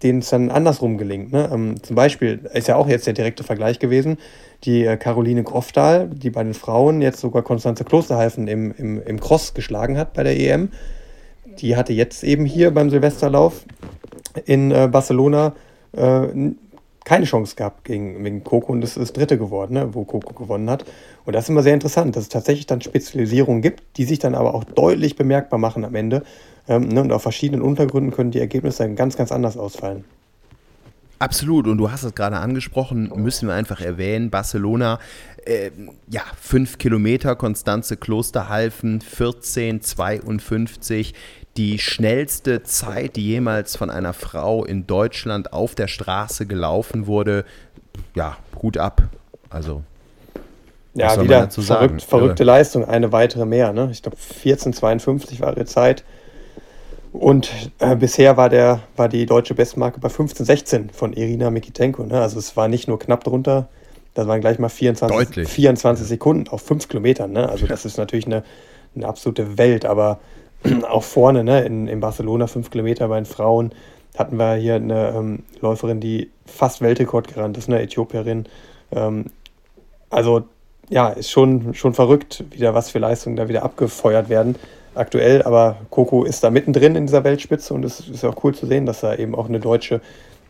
[0.02, 1.32] denen es dann andersrum gelingt.
[1.32, 1.48] Ne?
[1.52, 4.18] Ähm, zum Beispiel ist ja auch jetzt der direkte Vergleich gewesen,
[4.64, 9.20] die äh, Caroline Grofdahl, die bei den Frauen jetzt sogar Konstanze Klosterhalfen im, im, im
[9.20, 10.70] Cross geschlagen hat bei der EM.
[11.58, 13.64] Die hatte jetzt eben hier beim Silvesterlauf
[14.44, 15.54] in äh, Barcelona
[15.96, 16.28] äh,
[17.06, 20.68] keine Chance gehabt gegen, gegen Coco und es ist Dritte geworden, ne, wo Coco gewonnen
[20.68, 20.84] hat.
[21.24, 24.34] Und das ist immer sehr interessant, dass es tatsächlich dann Spezialisierungen gibt, die sich dann
[24.34, 26.24] aber auch deutlich bemerkbar machen am Ende.
[26.68, 30.04] Ähm, ne, und auf verschiedenen Untergründen können die Ergebnisse dann ganz, ganz anders ausfallen.
[31.20, 34.98] Absolut, und du hast es gerade angesprochen, müssen wir einfach erwähnen, Barcelona,
[35.46, 35.70] äh,
[36.10, 41.14] ja, fünf Kilometer, Konstanze Klosterhalfen, 14,52
[41.56, 47.44] die schnellste Zeit, die jemals von einer Frau in Deutschland auf der Straße gelaufen wurde.
[48.14, 49.02] Ja, Hut ab.
[49.50, 49.82] Also.
[50.94, 52.54] Ja, wieder verrückt, verrückte ja.
[52.54, 53.72] Leistung, eine weitere mehr.
[53.72, 53.88] Ne?
[53.92, 56.04] Ich glaube, 14,52 war ihre Zeit.
[57.12, 62.04] Und äh, bisher war, der, war die deutsche Bestmarke bei 15,16 von Irina Mikitenko.
[62.04, 62.20] Ne?
[62.20, 63.68] Also es war nicht nur knapp drunter,
[64.14, 67.32] das waren gleich mal 24, 24 Sekunden auf 5 Kilometern.
[67.32, 67.48] Ne?
[67.48, 68.42] Also das ist natürlich eine,
[68.94, 70.20] eine absolute Welt, aber
[70.88, 73.72] auch vorne, ne, in, in Barcelona, fünf Kilometer bei den Frauen,
[74.16, 78.46] hatten wir hier eine ähm, Läuferin, die fast Weltrekord gerannt ist, eine Äthiopierin.
[78.92, 79.26] Ähm,
[80.10, 80.44] also
[80.88, 84.56] ja, ist schon, schon verrückt, wieder was für Leistungen da wieder abgefeuert werden
[84.94, 85.42] aktuell.
[85.42, 88.86] Aber Coco ist da mittendrin in dieser Weltspitze und es ist auch cool zu sehen,
[88.86, 90.00] dass da eben auch eine Deutsche,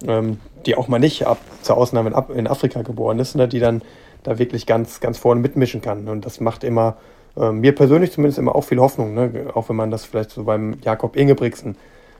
[0.06, 3.60] ähm, die auch mal nicht ab, zur Ausnahme in, in Afrika geboren ist, ne, die
[3.60, 3.82] dann
[4.22, 6.08] da wirklich ganz, ganz vorne mitmischen kann.
[6.08, 6.96] Und das macht immer
[7.38, 9.46] äh, mir persönlich zumindest immer auch viel Hoffnung, ne?
[9.54, 11.76] auch wenn man das vielleicht so beim Jakob Ingebrigtsen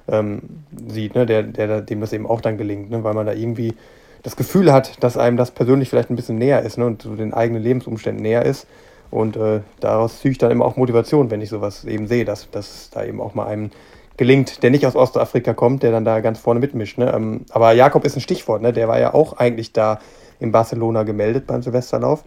[0.09, 0.43] ähm,
[0.89, 1.27] sieht, ne?
[1.27, 3.05] der, der, dem das eben auch dann gelingt, ne?
[3.05, 3.75] weil man da irgendwie
[4.23, 6.87] das Gefühl hat, dass einem das persönlich vielleicht ein bisschen näher ist ne?
[6.87, 8.67] und so den eigenen Lebensumständen näher ist.
[9.11, 12.51] Und äh, daraus ziehe ich dann immer auch Motivation, wenn ich sowas eben sehe, dass,
[12.51, 13.71] dass da eben auch mal einem
[14.17, 16.99] gelingt, der nicht aus Ostafrika kommt, der dann da ganz vorne mitmischt.
[16.99, 17.13] Ne?
[17.15, 18.73] Ähm, aber Jakob ist ein Stichwort, ne?
[18.73, 20.01] der war ja auch eigentlich da
[20.41, 22.25] in Barcelona gemeldet beim Silvesterlauf.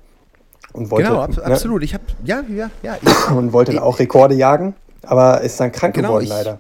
[0.73, 1.43] Und wollte, genau, ab, ne?
[1.45, 1.83] absolut.
[1.83, 2.97] Ich habe, ja, ja, ja.
[3.01, 6.59] Ich, und wollte dann auch Rekorde jagen, aber ist dann krank genau, geworden ich, leider.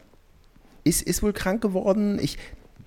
[0.83, 2.19] Ist, ist wohl krank geworden.
[2.21, 2.37] Ich,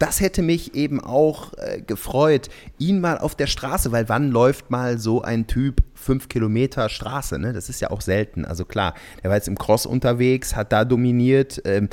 [0.03, 4.69] das hätte mich eben auch äh, gefreut, ihn mal auf der Straße, weil wann läuft
[4.69, 7.39] mal so ein Typ fünf Kilometer Straße?
[7.39, 7.53] Ne?
[7.53, 8.45] Das ist ja auch selten.
[8.45, 11.89] Also klar, der war jetzt im Cross unterwegs, hat da dominiert, ähm,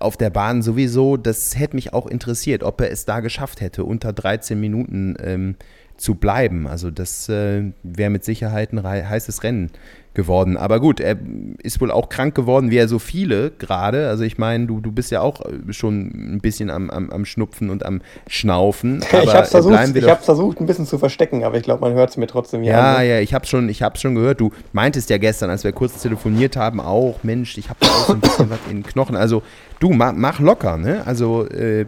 [0.00, 1.16] auf der Bahn sowieso.
[1.16, 5.56] Das hätte mich auch interessiert, ob er es da geschafft hätte, unter 13 Minuten ähm,
[6.00, 6.66] zu bleiben.
[6.66, 9.70] Also das äh, wäre mit Sicherheit ein heißes Rennen
[10.14, 10.56] geworden.
[10.56, 11.16] Aber gut, er
[11.62, 14.08] ist wohl auch krank geworden, wie er so viele gerade.
[14.08, 17.24] Also ich meine, du, du bist ja auch äh, schon ein bisschen am, am, am
[17.24, 19.04] Schnupfen und am Schnaufen.
[19.22, 22.26] ich habe versucht, versucht, ein bisschen zu verstecken, aber ich glaube, man hört es mir
[22.26, 23.06] trotzdem Ja, an.
[23.06, 24.40] ja, ich habe schon, schon gehört.
[24.40, 28.14] Du meintest ja gestern, als wir kurz telefoniert haben, auch, Mensch, ich habe auch so
[28.14, 29.16] ein bisschen was in den Knochen.
[29.16, 29.42] Also
[29.78, 31.02] du, mach, mach locker, ne?
[31.06, 31.86] Also äh,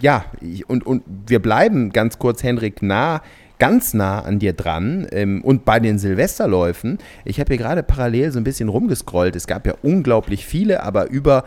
[0.00, 0.24] ja,
[0.66, 3.22] und, und wir bleiben ganz kurz, Henrik, nah
[3.58, 6.98] ganz nah an dir dran ähm, und bei den Silvesterläufen.
[7.24, 9.36] Ich habe hier gerade parallel so ein bisschen rumgescrollt.
[9.36, 11.44] Es gab ja unglaublich viele, aber über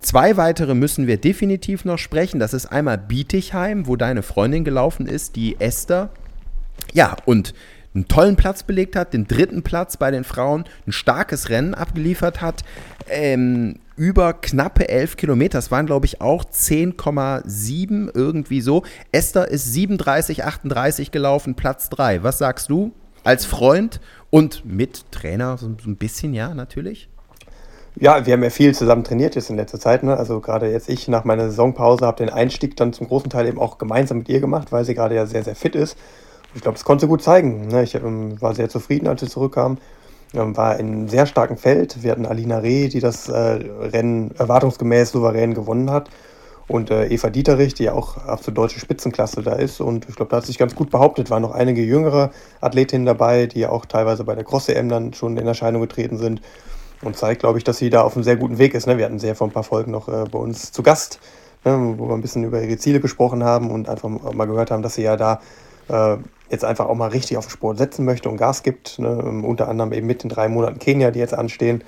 [0.00, 2.38] zwei weitere müssen wir definitiv noch sprechen.
[2.38, 6.10] Das ist einmal Bietigheim, wo deine Freundin gelaufen ist, die Esther.
[6.92, 7.54] Ja, und
[7.94, 12.40] einen tollen Platz belegt hat, den dritten Platz bei den Frauen, ein starkes Rennen abgeliefert
[12.40, 12.64] hat.
[13.08, 15.58] Ähm, über knappe 11 Kilometer.
[15.58, 18.82] Das waren, glaube ich, auch 10,7 irgendwie so.
[19.12, 22.24] Esther ist 37, 38 gelaufen, Platz 3.
[22.24, 22.90] Was sagst du
[23.22, 27.08] als Freund und mit Trainer so, ein bisschen, ja, natürlich?
[27.94, 30.02] Ja, wir haben ja viel zusammen trainiert jetzt in letzter Zeit.
[30.02, 30.16] Ne?
[30.16, 33.60] Also gerade jetzt ich nach meiner Saisonpause habe den Einstieg dann zum großen Teil eben
[33.60, 35.96] auch gemeinsam mit ihr gemacht, weil sie gerade ja sehr, sehr fit ist.
[36.56, 37.68] Ich glaube, das konnte sie gut zeigen.
[37.68, 37.84] Ne?
[37.84, 39.78] Ich ähm, war sehr zufrieden, als sie zurückkam.
[40.34, 42.02] Ähm, war in einem sehr starken Feld.
[42.02, 46.08] Wir hatten Alina Reh, die das äh, Rennen erwartungsgemäß souverän gewonnen hat.
[46.68, 49.80] Und äh, Eva Dieterich, die auch absolut deutsche Spitzenklasse da ist.
[49.80, 51.28] Und ich glaube, da hat sich ganz gut behauptet.
[51.28, 55.46] Waren noch einige jüngere Athletinnen dabei, die auch teilweise bei der Cross-EM dann schon in
[55.46, 56.40] Erscheinung getreten sind.
[57.02, 58.86] Und zeigt, glaube ich, dass sie da auf einem sehr guten Weg ist.
[58.86, 58.96] Ne?
[58.96, 61.18] Wir hatten sie ja vor ein paar Folgen noch äh, bei uns zu Gast,
[61.64, 61.94] ne?
[61.98, 64.94] wo wir ein bisschen über ihre Ziele gesprochen haben und einfach mal gehört haben, dass
[64.94, 65.40] sie ja da
[65.88, 66.16] äh,
[66.52, 68.98] jetzt einfach auch mal richtig auf den Sport setzen möchte und Gas gibt.
[68.98, 69.16] Ne?
[69.44, 71.82] Unter anderem eben mit den drei Monaten Kenia, die jetzt anstehen.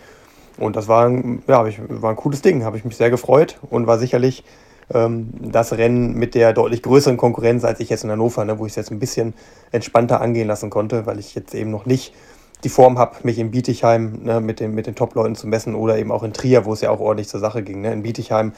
[0.56, 3.58] Und das war ein, ja, ich, war ein cooles Ding, habe ich mich sehr gefreut
[3.70, 4.44] und war sicherlich
[4.92, 8.66] ähm, das Rennen mit der deutlich größeren Konkurrenz als ich jetzt in Hannover, ne, wo
[8.66, 9.34] ich es jetzt ein bisschen
[9.72, 12.14] entspannter angehen lassen konnte, weil ich jetzt eben noch nicht
[12.62, 15.98] die Form habe, mich in Bietigheim ne, mit, den, mit den Top-Leuten zu messen oder
[15.98, 17.80] eben auch in Trier, wo es ja auch ordentlich zur Sache ging.
[17.80, 17.92] Ne.
[17.92, 18.52] In Bietigheim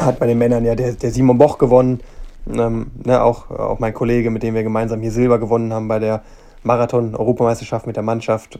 [0.00, 2.00] hat bei den Männern ja der, der Simon Boch gewonnen,
[2.46, 5.98] ähm, ne, auch, auch mein Kollege, mit dem wir gemeinsam hier Silber gewonnen haben bei
[5.98, 6.22] der
[6.62, 8.58] Marathon-Europameisterschaft mit der Mannschaft.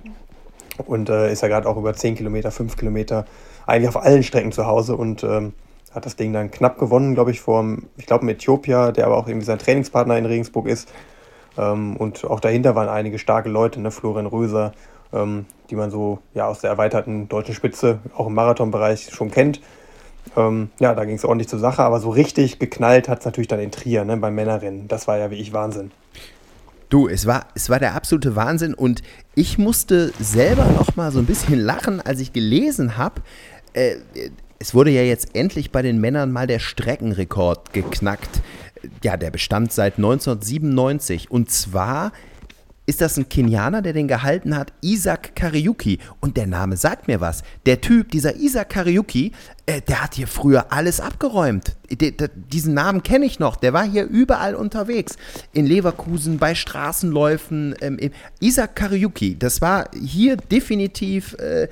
[0.86, 3.26] Und äh, ist ja gerade auch über 10 Kilometer, 5 Kilometer,
[3.66, 5.52] eigentlich auf allen Strecken zu Hause und ähm,
[5.94, 7.64] hat das Ding dann knapp gewonnen, glaube ich, vor,
[7.96, 10.92] ich glaube, einem Äthiopier, der aber auch irgendwie sein Trainingspartner in Regensburg ist.
[11.56, 14.72] Ähm, und auch dahinter waren einige starke Leute, ne, Florian Röser,
[15.12, 19.60] ähm, die man so ja, aus der erweiterten deutschen Spitze auch im Marathonbereich schon kennt.
[20.36, 23.48] Ähm, ja, da ging es ordentlich zur Sache, aber so richtig geknallt hat es natürlich
[23.48, 24.88] dann in Trier ne, beim Männerrennen.
[24.88, 25.90] Das war ja wie ich Wahnsinn.
[26.88, 29.02] Du, es war, es war der absolute Wahnsinn und
[29.34, 33.22] ich musste selber noch mal so ein bisschen lachen, als ich gelesen habe,
[33.72, 33.96] äh,
[34.58, 38.42] es wurde ja jetzt endlich bei den Männern mal der Streckenrekord geknackt.
[39.02, 42.12] Ja, der bestand seit 1997 und zwar
[42.86, 45.98] ist das ein Kenianer, der den gehalten hat, Isaac Kariuki.
[46.20, 47.42] Und der Name sagt mir was.
[47.64, 49.32] Der Typ, dieser Isaac Kariuki,
[49.66, 51.76] äh, der hat hier früher alles abgeräumt.
[51.90, 53.56] De, diesen Namen kenne ich noch.
[53.56, 55.16] Der war hier überall unterwegs.
[55.52, 57.74] In Leverkusen, bei Straßenläufen.
[57.80, 57.98] Ähm,
[58.40, 61.68] Isaac Kariuki, das war hier definitiv äh,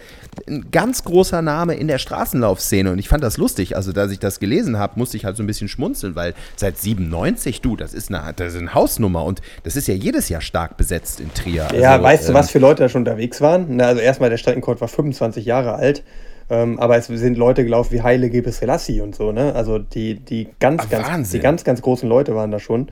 [0.49, 2.91] ein ganz großer Name in der Straßenlaufszene.
[2.91, 3.77] Und ich fand das lustig.
[3.77, 6.79] Also, als ich das gelesen habe, musste ich halt so ein bisschen schmunzeln, weil seit
[6.79, 9.25] 97, du, das ist eine, das ist eine Hausnummer.
[9.25, 11.69] Und das ist ja jedes Jahr stark besetzt in Trier.
[11.75, 13.77] Ja, also, weißt ähm, du, was für Leute da schon unterwegs waren?
[13.77, 16.03] Na, also, erstmal, der Streckenkord war 25 Jahre alt.
[16.51, 19.55] Ähm, aber es sind Leute gelaufen wie Heile Gebre Selassie und so, ne?
[19.55, 22.81] Also die, die ganz, Ach, ganz, die ganz, ganz großen Leute waren da schon.
[22.81, 22.89] Ähm,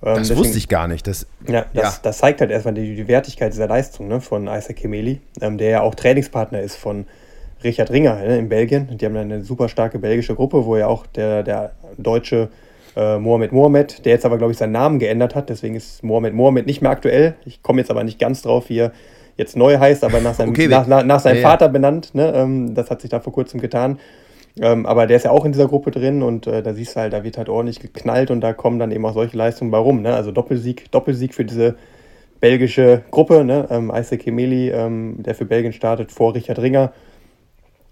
[0.00, 1.06] das deswegen, wusste ich gar nicht.
[1.06, 2.00] Das, ja, das, ja.
[2.02, 5.70] das zeigt halt erstmal die, die Wertigkeit dieser Leistung ne, von Isaac Kemeli, ähm, der
[5.70, 7.06] ja auch Trainingspartner ist von
[7.62, 8.96] Richard Ringer ne, in Belgien.
[8.96, 12.48] Die haben eine super starke belgische Gruppe, wo ja auch der, der deutsche
[12.96, 15.48] äh, Mohamed Mohamed, der jetzt aber, glaube ich, seinen Namen geändert hat.
[15.48, 17.34] Deswegen ist Mohamed Mohamed nicht mehr aktuell.
[17.44, 18.92] Ich komme jetzt aber nicht ganz drauf, wie er
[19.36, 21.72] jetzt neu heißt, aber nach seinem, okay, nach, nach, nach, seinem ja, Vater ja.
[21.72, 22.14] benannt.
[22.14, 22.32] Ne?
[22.34, 23.98] Ähm, das hat sich da vor kurzem getan.
[24.60, 27.00] Ähm, aber der ist ja auch in dieser Gruppe drin und äh, da siehst du
[27.00, 29.78] halt, da wird halt ordentlich geknallt und da kommen dann eben auch solche Leistungen bei
[29.78, 30.02] rum.
[30.02, 30.14] Ne?
[30.14, 31.76] Also Doppelsieg, Doppelsieg für diese
[32.40, 33.68] belgische Gruppe, ne?
[33.70, 36.92] ähm, Isaac Emeli, ähm, der für Belgien startet, vor Richard Ringer,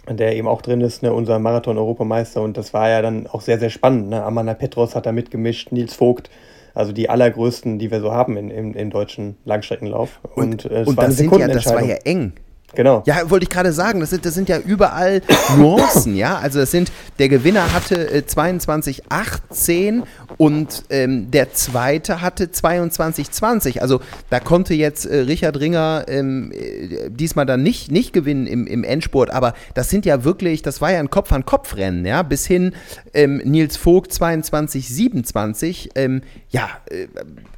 [0.08, 1.12] der eben auch drin ist, ne?
[1.12, 2.42] unser Marathon-Europameister.
[2.42, 4.10] Und das war ja dann auch sehr, sehr spannend.
[4.10, 4.22] Ne?
[4.22, 6.30] Amanda Petros hat da mitgemischt, Nils Vogt,
[6.74, 10.20] also die allergrößten, die wir so haben im, im, im deutschen Langstreckenlauf.
[10.34, 12.34] Und, und, äh, und das, ja, das war ja eng.
[12.74, 13.02] Genau.
[13.06, 15.22] Ja, wollte ich gerade sagen, das sind, das sind ja überall
[15.56, 16.38] Nuancen, ja.
[16.38, 20.02] Also das sind, der Gewinner hatte äh, 22,18
[20.36, 23.80] und ähm, der zweite hatte 22,20.
[23.80, 24.00] Also
[24.30, 28.84] da konnte jetzt äh, Richard Ringer ähm, äh, diesmal dann nicht, nicht gewinnen im, im
[28.84, 32.74] Endspurt, aber das sind ja wirklich, das war ja ein Kopf-an-Kopf-Rennen, ja, bis hin
[33.14, 35.90] ähm, Nils Vogt 22,27.
[35.94, 37.06] Ähm, ja, äh,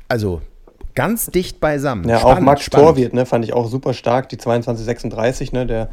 [0.07, 0.43] also
[0.99, 2.09] ganz dicht beisammen.
[2.09, 2.89] Ja, spannend, auch Max spannend.
[2.89, 5.91] Torwirt, ne, fand ich auch super stark, die 2236, ne, der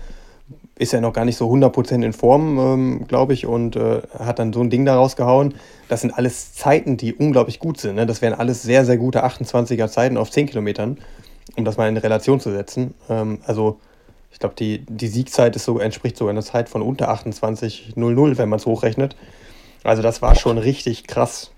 [0.79, 4.39] ist ja noch gar nicht so 100% in Form, ähm, glaube ich, und äh, hat
[4.39, 5.53] dann so ein Ding da rausgehauen.
[5.89, 7.95] Das sind alles Zeiten, die unglaublich gut sind.
[7.95, 8.07] Ne?
[8.07, 10.97] Das wären alles sehr, sehr gute 28er Zeiten auf 10 Kilometern,
[11.55, 12.95] um das mal in Relation zu setzen.
[13.07, 13.79] Ähm, also,
[14.31, 18.49] ich glaube, die, die Siegzeit ist so, entspricht sogar einer Zeit von unter 28,00, wenn
[18.49, 19.15] man es hochrechnet.
[19.83, 21.51] Also, das war schon richtig krass.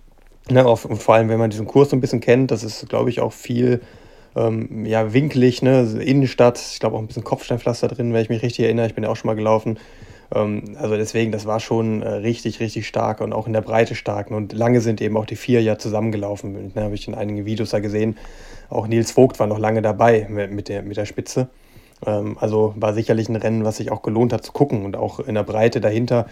[0.50, 3.10] Ne, auf, vor allem, wenn man diesen Kurs so ein bisschen kennt, das ist, glaube
[3.10, 3.82] ich, auch viel
[4.36, 5.82] ähm, ja, winklig, ne?
[6.02, 9.04] Innenstadt, ich glaube auch ein bisschen Kopfsteinpflaster drin, wenn ich mich richtig erinnere, ich bin
[9.04, 9.78] ja auch schon mal gelaufen.
[10.34, 13.96] Ähm, also deswegen, das war schon äh, richtig, richtig stark und auch in der Breite
[13.96, 14.32] stark.
[14.32, 16.72] Und lange sind eben auch die vier ja zusammengelaufen.
[16.74, 18.18] Ne, Habe ich in einigen Videos da gesehen.
[18.70, 21.50] Auch Nils Vogt war noch lange dabei mit, mit, der, mit der Spitze.
[22.06, 25.20] Ähm, also war sicherlich ein Rennen, was sich auch gelohnt hat zu gucken und auch
[25.20, 26.28] in der Breite dahinter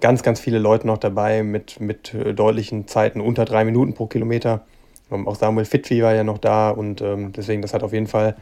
[0.00, 4.06] ganz, ganz viele Leute noch dabei mit, mit äh, deutlichen Zeiten unter drei Minuten pro
[4.06, 4.62] Kilometer.
[5.10, 8.06] Ähm, auch Samuel Fitwi war ja noch da und ähm, deswegen, das hat auf jeden
[8.06, 8.36] Fall,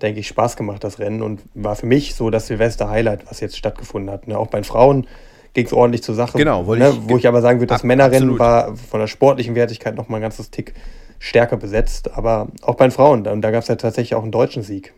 [0.00, 3.56] denke ich, Spaß gemacht, das Rennen und war für mich so das Silvester-Highlight, was jetzt
[3.56, 4.28] stattgefunden hat.
[4.28, 4.38] Ne?
[4.38, 5.06] Auch bei den Frauen
[5.54, 6.38] ging es ordentlich zur Sache.
[6.38, 6.90] Genau, ne?
[6.90, 8.38] ich, wo ich aber sagen würde, das ab, Männerrennen absolut.
[8.38, 10.74] war von der sportlichen Wertigkeit nochmal ein ganzes Tick
[11.18, 14.32] stärker besetzt, aber auch bei den Frauen, da, da gab es ja tatsächlich auch einen
[14.32, 14.92] deutschen Sieg.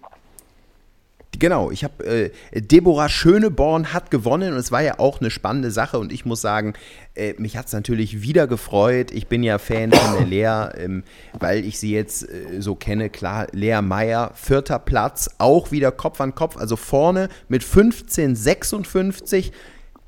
[1.45, 5.71] Genau, ich habe äh, Deborah Schöneborn hat gewonnen und es war ja auch eine spannende
[5.71, 6.73] Sache und ich muss sagen,
[7.15, 9.11] äh, mich hat es natürlich wieder gefreut.
[9.11, 11.05] Ich bin ja Fan von der Lea, ähm,
[11.39, 13.11] weil ich sie jetzt äh, so kenne.
[13.11, 19.53] Klar, Lea Meyer, vierter Platz, auch wieder Kopf an Kopf, also vorne mit 15,56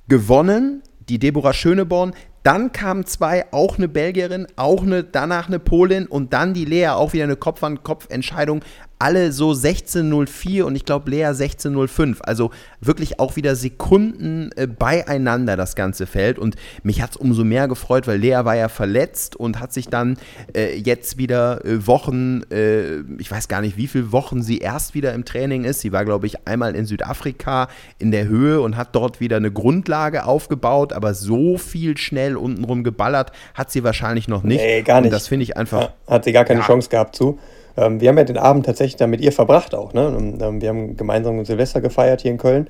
[0.09, 0.83] gewonnen.
[1.11, 2.15] Die Deborah Schöneborn,
[2.47, 6.91] dann kamen zwei, auch eine Belgierin, auch eine, danach eine Polin und dann die Lea,
[6.91, 8.63] auch wieder eine Kopf-an-Kopf-Entscheidung
[8.99, 12.23] alle so 16.04 und ich glaube Lea 16.05.
[12.23, 16.39] Also wirklich auch wieder Sekunden äh, beieinander das ganze Feld.
[16.39, 19.89] Und mich hat es umso mehr gefreut, weil Lea war ja verletzt und hat sich
[19.89, 20.17] dann
[20.55, 24.95] äh, jetzt wieder äh, Wochen, äh, ich weiß gar nicht, wie viele Wochen sie erst
[24.95, 25.81] wieder im Training ist.
[25.81, 29.51] Sie war, glaube ich, einmal in Südafrika in der Höhe und hat dort wieder eine
[29.51, 34.63] Grundlage aufgebaut, aber so viel schnell untenrum geballert hat sie wahrscheinlich noch nicht.
[34.63, 35.09] Nee, gar nicht.
[35.09, 35.81] Und das finde ich einfach.
[35.81, 36.67] Ja, hat sie gar keine ja.
[36.67, 37.39] Chance gehabt zu.
[37.77, 39.93] Ähm, wir haben ja den Abend tatsächlich dann mit ihr verbracht auch.
[39.93, 40.09] Ne?
[40.09, 42.69] Und, ähm, wir haben gemeinsam Silvester gefeiert hier in Köln.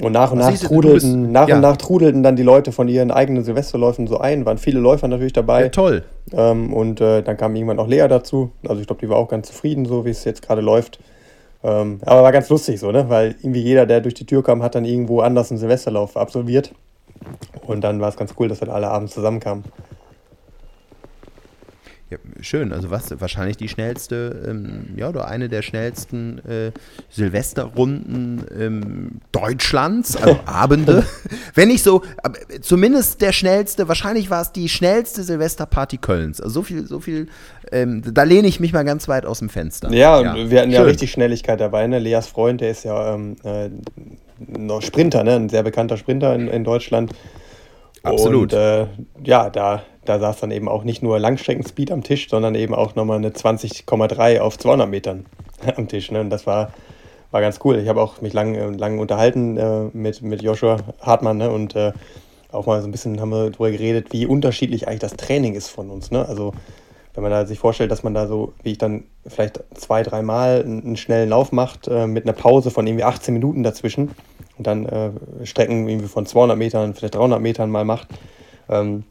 [0.00, 1.56] Und nach und nach trudelten, bist, nach ja.
[1.56, 4.46] und nach trudelten dann die Leute von ihren eigenen Silvesterläufen so ein.
[4.46, 5.64] Waren viele Läufer natürlich dabei.
[5.64, 6.04] Ja, toll.
[6.32, 8.52] Ähm, und äh, dann kam irgendwann auch Lea dazu.
[8.66, 10.98] Also ich glaube, die war auch ganz zufrieden, so wie es jetzt gerade läuft.
[11.62, 13.08] Ähm, aber war ganz lustig so, ne?
[13.08, 16.72] Weil irgendwie jeder, der durch die Tür kam, hat dann irgendwo anders einen Silvesterlauf absolviert.
[17.66, 19.64] Und dann war es ganz cool, dass dann alle abends zusammenkamen.
[22.12, 26.70] Ja, schön, also was wahrscheinlich die schnellste, ähm, ja, oder eine der schnellsten äh,
[27.08, 31.06] Silvesterrunden ähm, Deutschlands, also Abende.
[31.54, 32.02] Wenn nicht so,
[32.60, 36.38] zumindest der schnellste, wahrscheinlich war es die schnellste Silvesterparty Kölns.
[36.38, 37.28] Also so viel, so viel,
[37.70, 39.90] ähm, da lehne ich mich mal ganz weit aus dem Fenster.
[39.90, 40.34] Ja, ja.
[40.34, 40.72] wir hatten schön.
[40.72, 41.86] ja richtig Schnelligkeit dabei.
[41.86, 41.98] Ne?
[41.98, 43.70] Leas Freund, der ist ja ähm, äh,
[44.38, 45.36] noch Sprinter, ne?
[45.36, 47.14] ein sehr bekannter Sprinter in, in Deutschland.
[48.02, 48.52] Absolut.
[48.52, 48.86] Und äh,
[49.24, 52.94] ja, da da saß dann eben auch nicht nur Langstreckenspeed am Tisch, sondern eben auch
[52.94, 55.26] nochmal eine 20,3 auf 200 Metern
[55.76, 56.10] am Tisch.
[56.10, 56.20] Ne?
[56.20, 56.72] Und das war,
[57.30, 57.78] war ganz cool.
[57.78, 61.50] Ich habe auch mich lang, äh, lang unterhalten äh, mit, mit Joshua Hartmann ne?
[61.50, 61.92] und äh,
[62.50, 65.68] auch mal so ein bisschen haben wir darüber geredet, wie unterschiedlich eigentlich das Training ist
[65.68, 66.10] von uns.
[66.10, 66.26] Ne?
[66.28, 66.52] Also
[67.14, 70.62] wenn man da sich vorstellt, dass man da so, wie ich dann vielleicht zwei, dreimal
[70.64, 74.10] einen schnellen Lauf macht, äh, mit einer Pause von irgendwie 18 Minuten dazwischen
[74.62, 75.10] und dann äh,
[75.44, 78.08] Strecken irgendwie von 200 Metern, vielleicht 300 Metern mal macht,
[78.68, 79.02] ähm,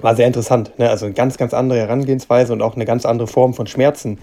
[0.00, 0.78] war sehr interessant.
[0.78, 0.90] Ne?
[0.90, 4.18] Also eine ganz, ganz andere Herangehensweise und auch eine ganz andere Form von Schmerzen,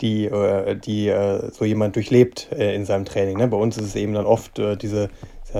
[0.00, 3.38] die, äh, die äh, so jemand durchlebt äh, in seinem Training.
[3.38, 3.46] Ne?
[3.46, 5.08] Bei uns ist es eben dann oft äh, diese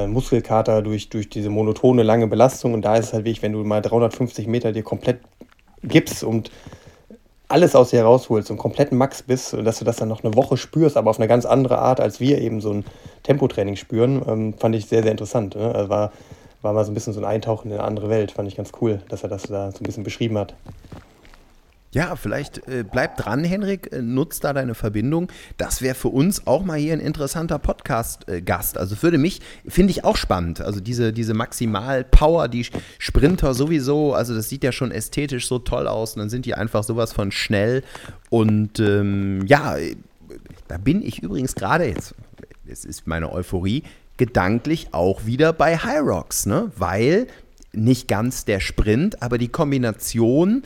[0.09, 2.75] Muskelkater durch, durch diese monotone, lange Belastung.
[2.75, 5.21] Und da ist es halt wichtig, wenn du mal 350 Meter dir komplett
[5.85, 6.51] gibst und
[7.49, 10.35] alles aus dir herausholst, so einen kompletten Max bist, dass du das dann noch eine
[10.35, 12.85] Woche spürst, aber auf eine ganz andere Art, als wir eben so ein
[13.23, 15.55] Tempotraining spüren, ähm, fand ich sehr, sehr interessant.
[15.55, 15.75] Ne?
[15.75, 16.13] Also war,
[16.63, 18.73] war mal so ein bisschen so ein Eintauchen in eine andere Welt, fand ich ganz
[18.81, 20.55] cool, dass er das da so ein bisschen beschrieben hat.
[21.95, 25.29] Ja, vielleicht äh, bleib dran, Henrik, äh, nutzt da deine Verbindung.
[25.59, 28.77] Das wäre für uns auch mal hier ein interessanter Podcast-Gast.
[28.77, 30.61] Äh, also würde mich, finde ich auch spannend.
[30.61, 32.67] Also diese, diese Maximal-Power, die
[32.99, 36.55] Sprinter sowieso, also das sieht ja schon ästhetisch so toll aus und dann sind die
[36.55, 37.85] einfach sowas von schnell.
[38.29, 39.77] Und ähm, ja,
[40.67, 42.17] da bin ich übrigens gerade jetzt,
[42.67, 43.85] es ist meine Euphorie,
[44.17, 46.73] gedanklich auch wieder bei High Rocks, ne?
[46.77, 47.29] Weil
[47.73, 50.65] nicht ganz der Sprint, aber die Kombination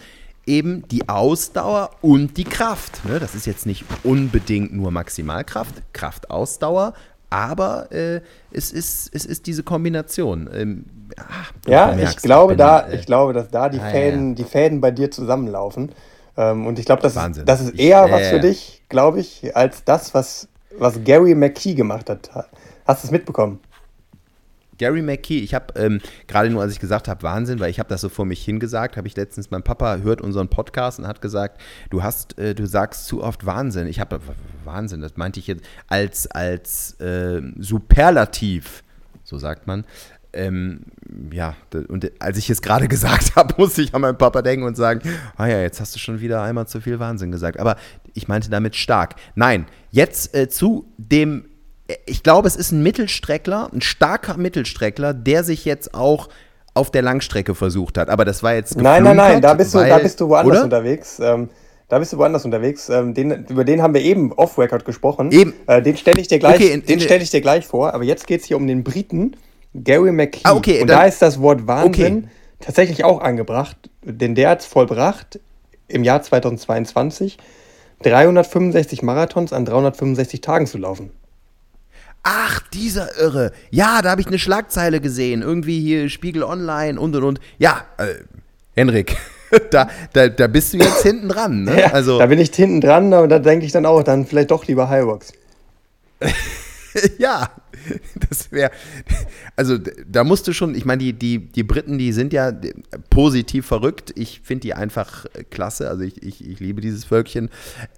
[0.49, 3.05] eben die Ausdauer und die Kraft.
[3.05, 3.21] Ne?
[3.21, 6.95] Das ist jetzt nicht unbedingt nur Maximalkraft, Kraftausdauer,
[7.31, 10.49] aber äh, es, ist, es ist diese Kombination.
[10.53, 10.85] Ähm,
[11.17, 14.31] ach, ja, merkst, ich glaube, ich da, äh, ich glaube, dass da die, ah, Fäden,
[14.31, 14.35] ja.
[14.37, 15.93] die Fäden bei dir zusammenlaufen.
[16.37, 19.21] Ähm, und ich glaube, das, ist, das ist eher ich, äh, was für dich, glaube
[19.21, 22.31] ich, als das, was, was Gary McKee gemacht hat.
[22.87, 23.61] Hast du es mitbekommen?
[24.79, 27.89] Gary McKee, ich habe ähm, gerade nur, als ich gesagt habe, Wahnsinn, weil ich habe
[27.89, 31.21] das so vor mich hingesagt, habe ich letztens, mein Papa hört unseren Podcast und hat
[31.21, 31.61] gesagt,
[31.91, 33.87] du hast, äh, du sagst zu oft Wahnsinn.
[33.87, 34.21] Ich habe
[34.65, 38.85] Wahnsinn, das meinte ich jetzt als als äh, Superlativ,
[39.25, 39.85] so sagt man.
[40.33, 40.83] Ähm,
[41.33, 41.57] ja,
[41.89, 45.01] und als ich es gerade gesagt habe, musste ich an meinen Papa denken und sagen,
[45.37, 47.59] ah ja, jetzt hast du schon wieder einmal zu viel Wahnsinn gesagt.
[47.59, 47.77] Aber
[48.15, 49.17] ich meinte damit stark.
[49.35, 51.47] Nein, jetzt äh, zu dem
[52.07, 56.29] ich glaube, es ist ein Mittelstreckler, ein starker Mittelstreckler, der sich jetzt auch
[56.75, 58.09] auf der Langstrecke versucht hat.
[58.09, 58.77] Aber das war jetzt.
[58.77, 60.65] Nein, nein, nein, da bist, weil, du, da bist du woanders oder?
[60.65, 61.19] unterwegs.
[61.19, 61.49] Ähm,
[61.89, 62.89] da bist du woanders unterwegs.
[62.91, 65.33] Ähm, den, über den haben wir eben off-Record gesprochen.
[65.33, 65.55] Eben.
[65.67, 67.95] Äh, den stelle ich, dir gleich, okay, stell ich dir gleich vor.
[67.95, 69.37] Aber jetzt geht es hier um den Briten,
[69.75, 70.41] Gary McKee.
[70.45, 72.29] Ah, okay, Und dann, da ist das Wort Wahnsinn okay.
[72.61, 73.77] tatsächlich auch angebracht.
[74.03, 75.41] Denn der hat es vollbracht
[75.89, 77.39] im Jahr 2022,
[78.03, 81.11] 365 Marathons an 365 Tagen zu laufen.
[82.31, 83.53] Ach, dieser Irre.
[83.71, 85.41] Ja, da habe ich eine Schlagzeile gesehen.
[85.41, 87.41] Irgendwie hier Spiegel Online und und und.
[87.57, 88.17] Ja, äh,
[88.75, 89.17] Henrik,
[89.71, 91.65] da, da, da bist du jetzt hinten dran.
[91.65, 91.81] Ne?
[91.81, 94.51] Ja, also, da bin ich hinten dran, aber da denke ich dann auch, dann vielleicht
[94.51, 95.33] doch lieber Highbox.
[97.19, 97.51] ja,
[98.29, 98.71] das wäre,
[99.57, 99.77] also
[100.07, 102.53] da musst du schon, ich meine, die, die, die Briten, die sind ja
[103.11, 104.13] positiv verrückt.
[104.17, 107.51] Ich finde die einfach klasse, also ich, ich, ich liebe dieses Völkchen.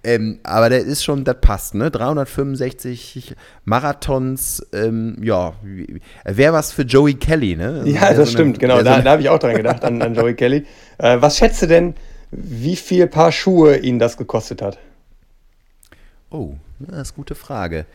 [0.03, 1.91] Ähm, aber der ist schon, das passt, ne?
[1.91, 3.35] 365
[3.65, 5.53] Marathons, ähm, ja,
[6.23, 7.83] wäre was für Joey Kelly, ne?
[7.85, 10.01] Ja, das so stimmt, eine, genau, da, so da habe ich auch dran gedacht, an,
[10.01, 10.65] an Joey Kelly.
[10.97, 11.95] Äh, was schätzt du denn,
[12.31, 14.77] wie viel Paar Schuhe ihn das gekostet hat?
[16.29, 17.85] Oh, das ist eine gute Frage.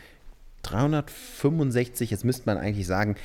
[0.71, 3.17] 365, jetzt müsste man eigentlich sagen,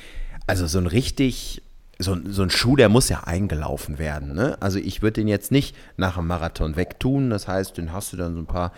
[0.46, 1.62] also so ein richtig,
[1.98, 4.34] so, so ein Schuh, der muss ja eingelaufen werden.
[4.34, 4.56] Ne?
[4.60, 7.30] Also ich würde den jetzt nicht nach dem Marathon wegtun.
[7.30, 8.72] Das heißt, den hast du dann so ein paar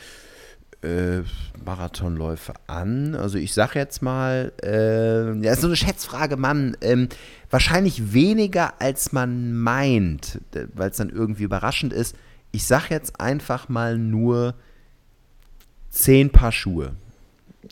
[0.83, 1.23] äh,
[1.65, 3.15] Marathonläufe an.
[3.15, 6.77] Also ich sag jetzt mal, äh, ja, ist so eine Schätzfrage, Mann.
[6.83, 7.09] Ähm,
[7.51, 10.41] wahrscheinlich weniger als man meint,
[10.75, 12.17] weil es dann irgendwie überraschend ist.
[12.53, 14.55] Ich sag jetzt einfach mal nur
[15.91, 16.93] zehn Paar Schuhe.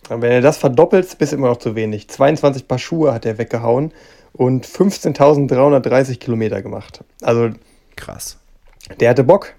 [0.08, 2.08] Wenn er das verdoppelt, bist du immer noch zu wenig.
[2.08, 3.92] 22 Paar Schuhe hat er weggehauen
[4.32, 7.04] und 15.330 Kilometer gemacht.
[7.20, 7.50] Also
[7.96, 8.38] krass.
[9.00, 9.54] Der hatte Bock.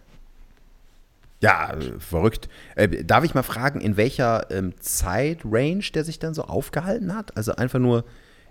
[1.39, 2.47] Ja, verrückt.
[2.75, 7.35] Äh, darf ich mal fragen, in welcher ähm, Zeitrange der sich dann so aufgehalten hat?
[7.35, 8.05] Also einfach nur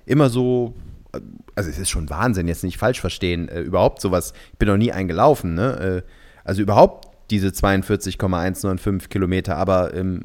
[0.05, 0.75] immer so,
[1.15, 1.21] äh,
[1.55, 4.77] also es ist schon Wahnsinn, jetzt nicht falsch verstehen, äh, überhaupt sowas, ich bin noch
[4.77, 6.03] nie eingelaufen, ne?
[6.05, 6.11] Äh,
[6.45, 10.25] also überhaupt diese 42,195 Kilometer, aber ähm,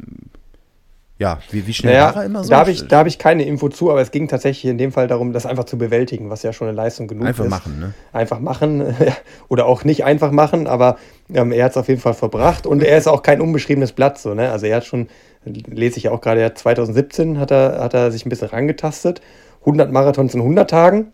[1.20, 2.50] ja, wie, wie schnell naja, war er immer so?
[2.52, 5.08] Da habe ich, hab ich keine Info zu, aber es ging tatsächlich in dem Fall
[5.08, 7.52] darum, das einfach zu bewältigen, was ja schon eine Leistung genug einfach ist.
[7.52, 7.94] Einfach machen, ne?
[8.14, 8.96] Einfach machen
[9.48, 10.98] oder auch nicht einfach machen, aber
[11.34, 14.20] ähm, er hat es auf jeden Fall verbracht und er ist auch kein unbeschriebenes Blatt.
[14.20, 14.52] So, ne?
[14.52, 15.08] Also er hat schon,
[15.44, 19.22] lese ich ja auch gerade, er 2017 hat er, hat er sich ein bisschen rangetastet.
[19.62, 21.12] 100 Marathons in 100 Tagen,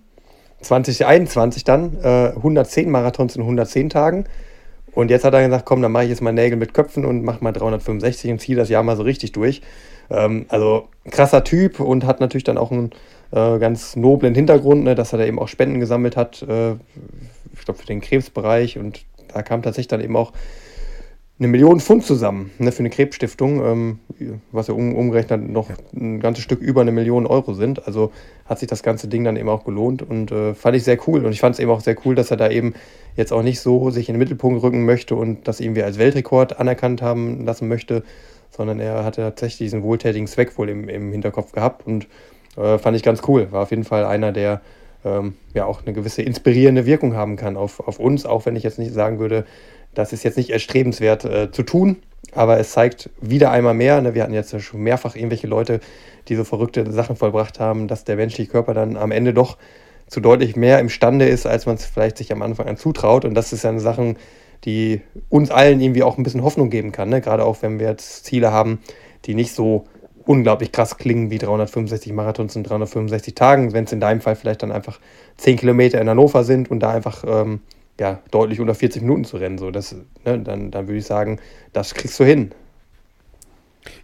[0.61, 4.25] 2021 dann äh, 110 Marathons in 110 Tagen.
[4.91, 7.23] Und jetzt hat er gesagt, komm, dann mache ich jetzt mal Nägel mit Köpfen und
[7.23, 9.61] mache mal 365 und ziehe das Jahr mal so richtig durch.
[10.09, 12.91] Ähm, also krasser Typ und hat natürlich dann auch einen
[13.31, 16.73] äh, ganz noblen Hintergrund, ne, dass er da eben auch Spenden gesammelt hat, äh,
[17.53, 20.31] ich glaube für den Krebsbereich und da kam tatsächlich dann eben auch
[21.39, 23.99] eine Million Pfund zusammen ne, für eine Krebsstiftung, ähm,
[24.51, 27.87] was ja um, umgerechnet noch ein ganzes Stück über eine Million Euro sind.
[27.87, 28.11] Also
[28.45, 31.25] hat sich das ganze Ding dann eben auch gelohnt und äh, fand ich sehr cool.
[31.25, 32.75] Und ich fand es eben auch sehr cool, dass er da eben
[33.15, 36.59] jetzt auch nicht so sich in den Mittelpunkt rücken möchte und das irgendwie als Weltrekord
[36.59, 38.03] anerkannt haben lassen möchte,
[38.55, 42.07] sondern er hatte tatsächlich diesen wohltätigen Zweck wohl im, im Hinterkopf gehabt und
[42.57, 43.51] äh, fand ich ganz cool.
[43.51, 44.61] War auf jeden Fall einer der
[45.05, 48.63] ähm, ja auch eine gewisse inspirierende Wirkung haben kann auf, auf uns, auch wenn ich
[48.63, 49.45] jetzt nicht sagen würde,
[49.93, 51.97] das ist jetzt nicht erstrebenswert äh, zu tun,
[52.33, 55.79] aber es zeigt wieder einmal mehr, ne, wir hatten jetzt schon mehrfach irgendwelche Leute,
[56.27, 59.57] die so verrückte Sachen vollbracht haben, dass der menschliche Körper dann am Ende doch
[60.07, 63.25] zu deutlich mehr imstande ist, als man es vielleicht sich am Anfang an zutraut.
[63.25, 64.15] Und das ist ja eine Sache,
[64.65, 67.09] die uns allen irgendwie auch ein bisschen Hoffnung geben kann.
[67.09, 67.21] Ne?
[67.21, 68.79] Gerade auch, wenn wir jetzt Ziele haben,
[69.25, 69.85] die nicht so
[70.25, 74.63] unglaublich krass klingen wie 365 Marathons in 365 Tagen, wenn es in deinem Fall vielleicht
[74.63, 74.99] dann einfach
[75.37, 77.59] 10 Kilometer in Hannover sind und da einfach ähm,
[77.99, 79.57] ja, deutlich unter 40 Minuten zu rennen.
[79.57, 79.95] So, das,
[80.25, 81.39] ne, dann, dann würde ich sagen,
[81.73, 82.51] das kriegst du hin.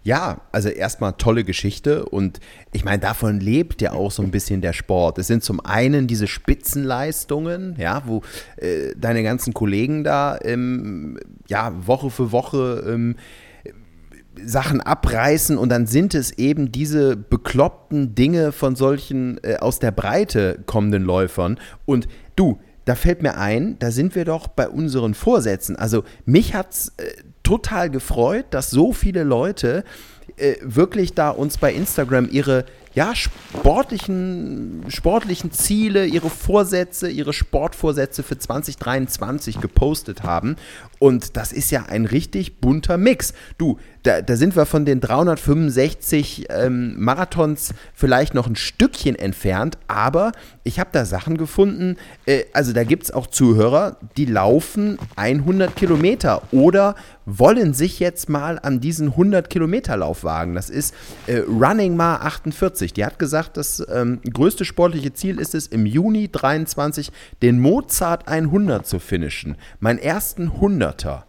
[0.02, 2.40] Ja, also erstmal tolle Geschichte und
[2.72, 5.18] ich meine, davon lebt ja auch so ein bisschen der Sport.
[5.18, 8.22] Es sind zum einen diese Spitzenleistungen, ja, wo
[8.56, 13.16] äh, deine ganzen Kollegen da ähm, ja, Woche für Woche ähm,
[14.42, 19.90] Sachen abreißen und dann sind es eben diese bekloppten Dinge von solchen äh, aus der
[19.90, 25.14] Breite kommenden Läufern und du, da fällt mir ein, da sind wir doch bei unseren
[25.14, 25.76] Vorsätzen.
[25.76, 27.04] Also mich hat es äh,
[27.50, 29.82] total gefreut, dass so viele Leute
[30.36, 38.22] äh, wirklich da uns bei Instagram ihre ja, sportlichen, sportlichen Ziele, ihre Vorsätze, ihre Sportvorsätze
[38.22, 40.56] für 2023 gepostet haben.
[40.98, 43.32] Und das ist ja ein richtig bunter Mix.
[43.58, 49.78] Du, da, da sind wir von den 365 ähm, Marathons vielleicht noch ein Stückchen entfernt,
[49.86, 50.32] aber
[50.64, 55.76] ich habe da Sachen gefunden, äh, also da gibt es auch Zuhörer, die laufen 100
[55.76, 60.54] Kilometer oder wollen sich jetzt mal an diesen 100 Kilometer Lauf wagen.
[60.54, 60.94] Das ist
[61.26, 62.79] äh, Running Ma 48.
[62.80, 67.12] Die hat gesagt, das ähm, größte sportliche Ziel ist es, im Juni 23
[67.42, 69.56] den Mozart 100 zu finishen.
[69.78, 71.22] Meinen ersten 100er.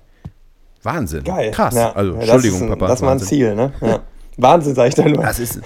[0.83, 1.23] Wahnsinn.
[1.23, 1.51] Geil.
[1.51, 1.75] Krass.
[1.75, 2.87] Ja, also, Entschuldigung, Papa.
[2.87, 3.71] Das war ein Ziel, ne?
[3.81, 3.99] Ja.
[4.37, 5.23] Wahnsinn, sag ich dann nur.
[5.23, 5.61] Das ist.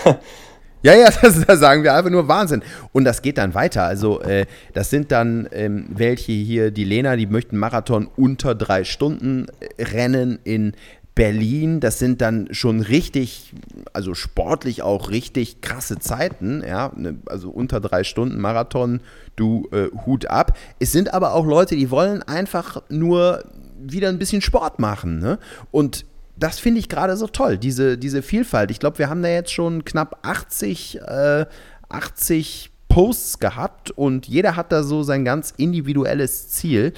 [0.86, 2.62] Ja, ja, das, das, sagen wir einfach nur Wahnsinn.
[2.92, 3.86] Und das geht dann weiter.
[3.86, 8.84] Also, äh, das sind dann ähm, welche hier, die Lena, die möchten Marathon unter drei
[8.84, 10.74] Stunden äh, rennen in
[11.16, 11.80] Berlin.
[11.80, 13.54] Das sind dann schon richtig,
[13.94, 16.62] also sportlich auch richtig krasse Zeiten.
[16.68, 19.00] Ja, ne, also unter drei Stunden Marathon,
[19.38, 20.58] du äh, Hut ab.
[20.80, 23.44] Es sind aber auch Leute, die wollen einfach nur
[23.80, 25.20] wieder ein bisschen Sport machen.
[25.20, 25.40] Ne?
[25.72, 26.06] Und
[26.38, 28.70] das finde ich gerade so toll, diese, diese Vielfalt.
[28.70, 31.46] Ich glaube, wir haben da jetzt schon knapp 80, äh,
[31.88, 36.94] 80 Posts gehabt und jeder hat da so sein ganz individuelles Ziel.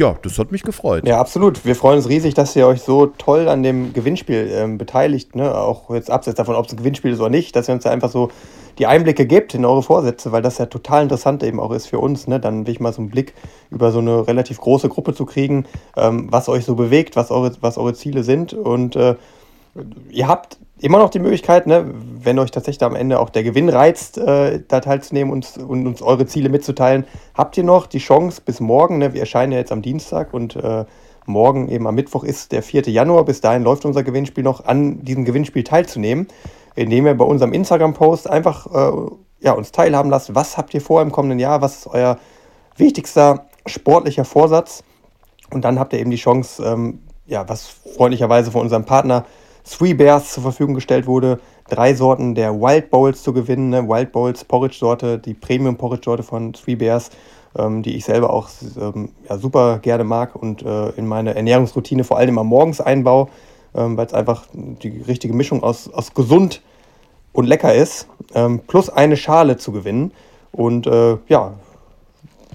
[0.00, 1.06] Ja, das hat mich gefreut.
[1.06, 1.66] Ja, absolut.
[1.66, 5.36] Wir freuen uns riesig, dass ihr euch so toll an dem Gewinnspiel ähm, beteiligt.
[5.36, 5.54] Ne?
[5.54, 7.90] Auch jetzt abseits davon, ob es ein Gewinnspiel ist oder nicht, dass ihr uns da
[7.90, 8.30] einfach so
[8.78, 11.98] die Einblicke gebt in eure Vorsätze, weil das ja total interessant eben auch ist für
[11.98, 12.40] uns, ne?
[12.40, 13.34] dann wirklich mal so einen Blick
[13.70, 15.66] über so eine relativ große Gruppe zu kriegen,
[15.98, 18.54] ähm, was euch so bewegt, was eure, was eure Ziele sind.
[18.54, 19.16] Und äh,
[20.08, 23.68] ihr habt immer noch die Möglichkeit, ne, wenn euch tatsächlich am Ende auch der Gewinn
[23.68, 27.04] reizt, äh, da teilzunehmen und, und, uns eure Ziele mitzuteilen,
[27.34, 30.56] habt ihr noch die Chance bis morgen, ne, wir erscheinen ja jetzt am Dienstag und
[30.56, 30.84] äh,
[31.26, 32.82] morgen eben am Mittwoch ist der 4.
[32.88, 36.26] Januar, bis dahin läuft unser Gewinnspiel noch, an diesem Gewinnspiel teilzunehmen
[36.74, 39.10] indem ihr bei unserem Instagram-Post einfach äh,
[39.40, 42.18] ja, uns teilhaben lasst, was habt ihr vor im kommenden Jahr, was ist euer
[42.76, 44.84] wichtigster sportlicher Vorsatz.
[45.50, 49.24] Und dann habt ihr eben die Chance, ähm, ja, was freundlicherweise von unserem Partner
[49.64, 53.70] Three Bears zur Verfügung gestellt wurde, drei Sorten der Wild Bowls zu gewinnen.
[53.70, 53.88] Ne?
[53.88, 57.10] Wild Bowls Porridge-Sorte, die Premium Porridge-Sorte von Three Bears,
[57.58, 58.48] ähm, die ich selber auch
[58.80, 63.28] ähm, ja, super gerne mag und äh, in meine Ernährungsroutine vor allem am Morgens einbaue
[63.74, 66.62] ähm, weil es einfach die richtige Mischung aus, aus gesund
[67.32, 70.12] und lecker ist, ähm, plus eine Schale zu gewinnen.
[70.52, 71.52] Und äh, ja,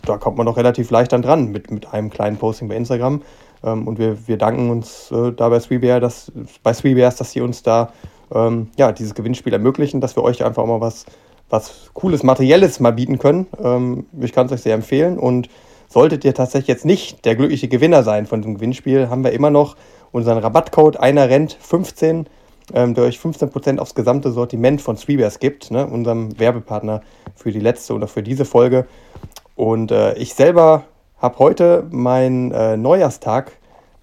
[0.06, 3.22] da kommt man doch relativ leicht dann dran mit, mit einem kleinen Posting bei Instagram.
[3.64, 6.32] Ähm, und wir, wir danken uns äh, da bei Sweebear, dass,
[6.64, 7.92] bei Sweebears, dass sie uns da
[8.34, 11.06] ähm, ja, dieses Gewinnspiel ermöglichen, dass wir euch einfach mal was,
[11.50, 13.48] was Cooles, Materielles mal bieten können.
[13.64, 15.18] Ähm, ich kann es euch sehr empfehlen.
[15.18, 15.50] Und
[15.88, 19.50] solltet ihr tatsächlich jetzt nicht der glückliche Gewinner sein von dem Gewinnspiel, haben wir immer
[19.50, 19.76] noch
[20.12, 22.28] unseren Rabattcode einer rennt 15,
[22.74, 27.02] ähm, der euch 15% aufs gesamte Sortiment von Sweebears gibt, ne, unserem Werbepartner
[27.36, 28.88] für die letzte oder für diese Folge.
[29.56, 30.84] Und äh, ich selber
[31.26, 33.52] habe heute meinen äh, Neujahrstag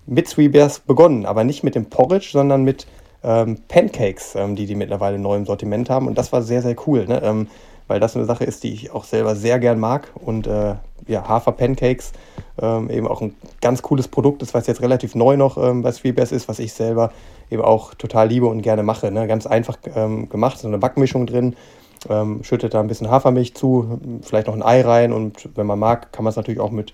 [0.07, 2.87] mit Sweebears begonnen, aber nicht mit dem Porridge, sondern mit
[3.23, 6.09] ähm, Pancakes, ähm, die die mittlerweile neu im Sortiment haben.
[6.09, 7.23] Und das war sehr, sehr cool, ne?
[7.23, 7.47] Ähm,
[7.87, 10.09] weil das eine Sache ist, die ich auch selber sehr gern mag.
[10.14, 10.75] Und äh,
[11.07, 12.12] ja, Hafer-Pancakes,
[12.61, 15.93] ähm, eben auch ein ganz cooles Produkt ist, was jetzt relativ neu noch ähm, bei
[15.93, 17.12] Sweetbass ist, was ich selber
[17.51, 19.11] eben auch total liebe und gerne mache.
[19.11, 19.27] Ne?
[19.27, 21.55] Ganz einfach ähm, gemacht, so eine Backmischung drin,
[22.09, 25.78] ähm, schüttet da ein bisschen Hafermilch zu, vielleicht noch ein Ei rein und wenn man
[25.78, 26.92] mag, kann man es natürlich auch mit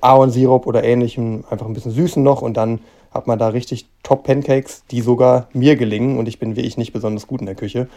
[0.00, 2.80] Ahornsirup oder ähnlichem einfach ein bisschen süßen noch und dann
[3.10, 6.92] hat man da richtig Top-Pancakes, die sogar mir gelingen und ich bin wie ich nicht
[6.92, 7.88] besonders gut in der Küche.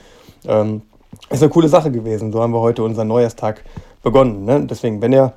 [0.47, 0.83] Ähm,
[1.29, 2.31] ist eine coole Sache gewesen.
[2.31, 3.63] So haben wir heute unseren Neujahrstag
[4.03, 4.45] begonnen.
[4.45, 4.65] Ne?
[4.69, 5.33] Deswegen, wenn ihr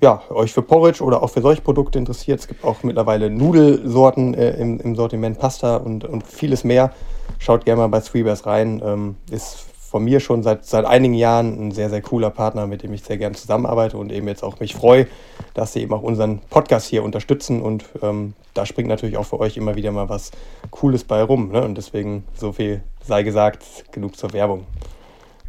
[0.00, 4.34] ja, euch für Porridge oder auch für solche Produkte interessiert, es gibt auch mittlerweile Nudelsorten
[4.34, 6.92] äh, im, im, Sortiment, Pasta und, und vieles mehr.
[7.38, 8.82] Schaut gerne mal bei Sweebers rein.
[8.84, 12.84] Ähm, ist von mir schon seit, seit einigen Jahren ein sehr, sehr cooler Partner, mit
[12.84, 15.08] dem ich sehr gerne zusammenarbeite und eben jetzt auch mich freue,
[15.52, 17.60] dass sie eben auch unseren Podcast hier unterstützen.
[17.60, 20.30] Und ähm, da springt natürlich auch für euch immer wieder mal was
[20.70, 21.50] Cooles bei rum.
[21.50, 21.62] Ne?
[21.62, 24.64] Und deswegen so viel sei gesagt, genug zur Werbung.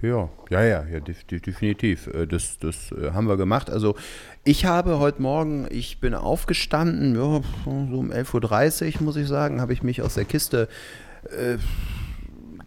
[0.02, 2.08] Ja, ja, ja, ja definitiv.
[2.08, 3.70] Äh, das, das äh, haben wir gemacht.
[3.70, 3.94] Also
[4.44, 9.62] ich habe heute Morgen, ich bin aufgestanden, ja, so um 11.30 Uhr, muss ich sagen,
[9.62, 10.68] habe ich mich aus der Kiste
[11.26, 11.60] äh,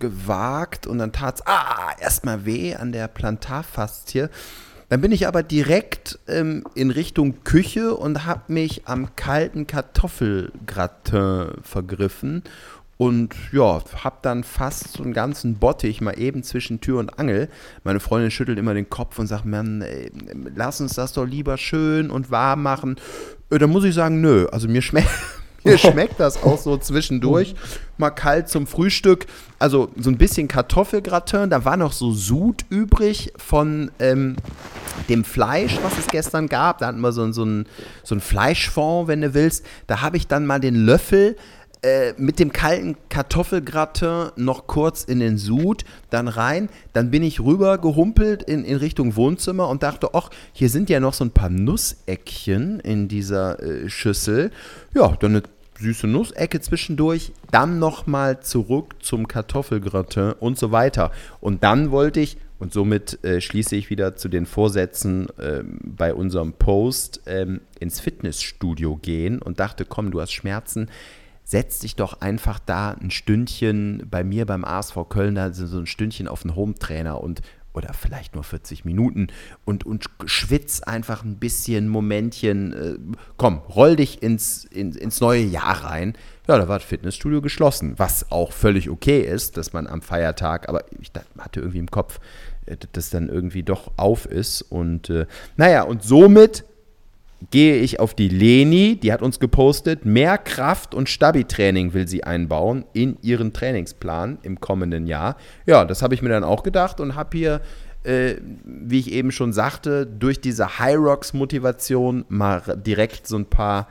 [0.05, 4.29] gewagt und dann tat es ah, erstmal weh an der Plantarfaszie.
[4.91, 11.53] Dann bin ich aber direkt ähm, in Richtung Küche und habe mich am kalten Kartoffelgratin
[11.63, 12.43] vergriffen
[12.97, 17.49] und ja, hab dann fast so einen ganzen Bottich mal eben zwischen Tür und Angel.
[17.83, 20.13] Meine Freundin schüttelt immer den Kopf und sagt, Mann, ey,
[20.55, 22.97] lass uns das doch lieber schön und warm machen.
[23.51, 25.09] Äh, da muss ich sagen, nö, also mir schmeckt,
[25.65, 27.55] mir schmeckt das auch so zwischendurch.
[27.97, 29.27] Mal kalt zum Frühstück.
[29.65, 31.49] Also so ein bisschen Kartoffelgratin.
[31.49, 34.37] Da war noch so Sud übrig von ähm,
[35.09, 36.81] dem Fleisch, was es gestern gab.
[36.81, 37.65] Da hatten wir so, so, ein,
[38.03, 39.65] so ein Fleischfond, wenn du willst.
[39.87, 41.37] Da habe ich dann mal den Löffel
[41.81, 46.69] äh, mit dem kalten Kartoffelgratin noch kurz in den Sud, dann rein.
[46.93, 51.01] Dann bin ich rüber gehumpelt in, in Richtung Wohnzimmer und dachte, ach, hier sind ja
[51.01, 54.51] noch so ein paar Nusseckchen in dieser äh, Schüssel.
[54.95, 55.43] Ja, dann eine
[55.79, 61.11] süße Nussecke zwischendurch, dann nochmal zurück zum Kartoffelgratin und so weiter.
[61.41, 66.14] Und dann wollte ich, und somit äh, schließe ich wieder zu den Vorsätzen äh, bei
[66.14, 70.89] unserem Post, ähm, ins Fitnessstudio gehen und dachte, komm, du hast Schmerzen
[71.45, 75.87] setz dich doch einfach da ein Stündchen bei mir beim ASV Köln, da so ein
[75.87, 77.43] Stündchen auf den Home-Trainer und
[77.75, 79.27] oder vielleicht nur 40 Minuten
[79.64, 82.72] und, und schwitz einfach ein bisschen, Momentchen.
[82.72, 86.14] Äh, komm, roll dich ins, in, ins neue Jahr rein.
[86.47, 90.68] Ja, da war das Fitnessstudio geschlossen, was auch völlig okay ist, dass man am Feiertag,
[90.68, 92.20] aber ich hatte irgendwie im Kopf,
[92.66, 94.62] äh, dass das dann irgendwie doch auf ist.
[94.62, 96.64] Und äh, naja, und somit
[97.51, 102.25] gehe ich auf die Leni, die hat uns gepostet, mehr Kraft- und Stabi-Training will sie
[102.25, 105.37] einbauen in ihren Trainingsplan im kommenden Jahr.
[105.67, 107.61] Ja, das habe ich mir dann auch gedacht und habe hier,
[108.05, 113.89] äh, wie ich eben schon sagte, durch diese High Rocks-Motivation mal direkt so ein paar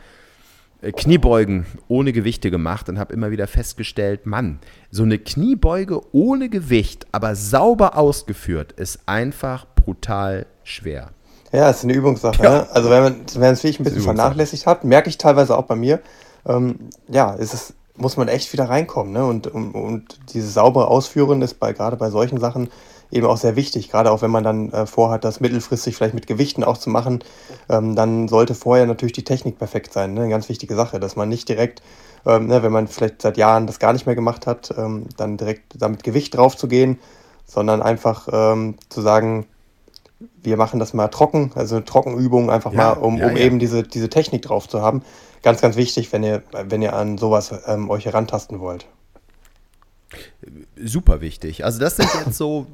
[0.82, 4.60] äh, Kniebeugen ohne Gewichte gemacht und habe immer wieder festgestellt, Mann,
[4.92, 11.12] so eine Kniebeuge ohne Gewicht, aber sauber ausgeführt, ist einfach brutal schwer.
[11.54, 12.44] Ja, ist eine Übungssache.
[12.44, 12.50] Ja.
[12.50, 12.68] Ne?
[12.72, 15.76] Also wenn man wenn es wirklich ein bisschen vernachlässigt hat, merke ich teilweise auch bei
[15.76, 16.02] mir,
[16.48, 19.14] ähm, ja, ist es, muss man echt wieder reinkommen.
[19.14, 19.24] Ne?
[19.24, 22.70] Und, und, und dieses saubere Ausführen ist bei gerade bei solchen Sachen
[23.12, 23.92] eben auch sehr wichtig.
[23.92, 27.24] Gerade auch wenn man dann äh, vorhat, das mittelfristig vielleicht mit Gewichten auch zu machen,
[27.70, 30.16] ähm, dann sollte vorher natürlich die Technik perfekt sein.
[30.16, 30.22] Ne?
[30.22, 31.84] Eine ganz wichtige Sache, dass man nicht direkt,
[32.26, 35.38] ähm, ne, wenn man vielleicht seit Jahren das gar nicht mehr gemacht hat, ähm, dann
[35.38, 36.98] direkt damit Gewicht drauf zu gehen,
[37.46, 39.46] sondern einfach ähm, zu sagen,
[40.44, 43.60] wir machen das mal trocken, also eine Trockenübung einfach ja, mal, um, ja, um eben
[43.60, 45.02] diese, diese Technik drauf zu haben.
[45.42, 48.86] Ganz, ganz wichtig, wenn ihr, wenn ihr an sowas ähm, euch herantasten wollt.
[50.76, 51.66] Super wichtig.
[51.66, 52.68] Also das sind jetzt so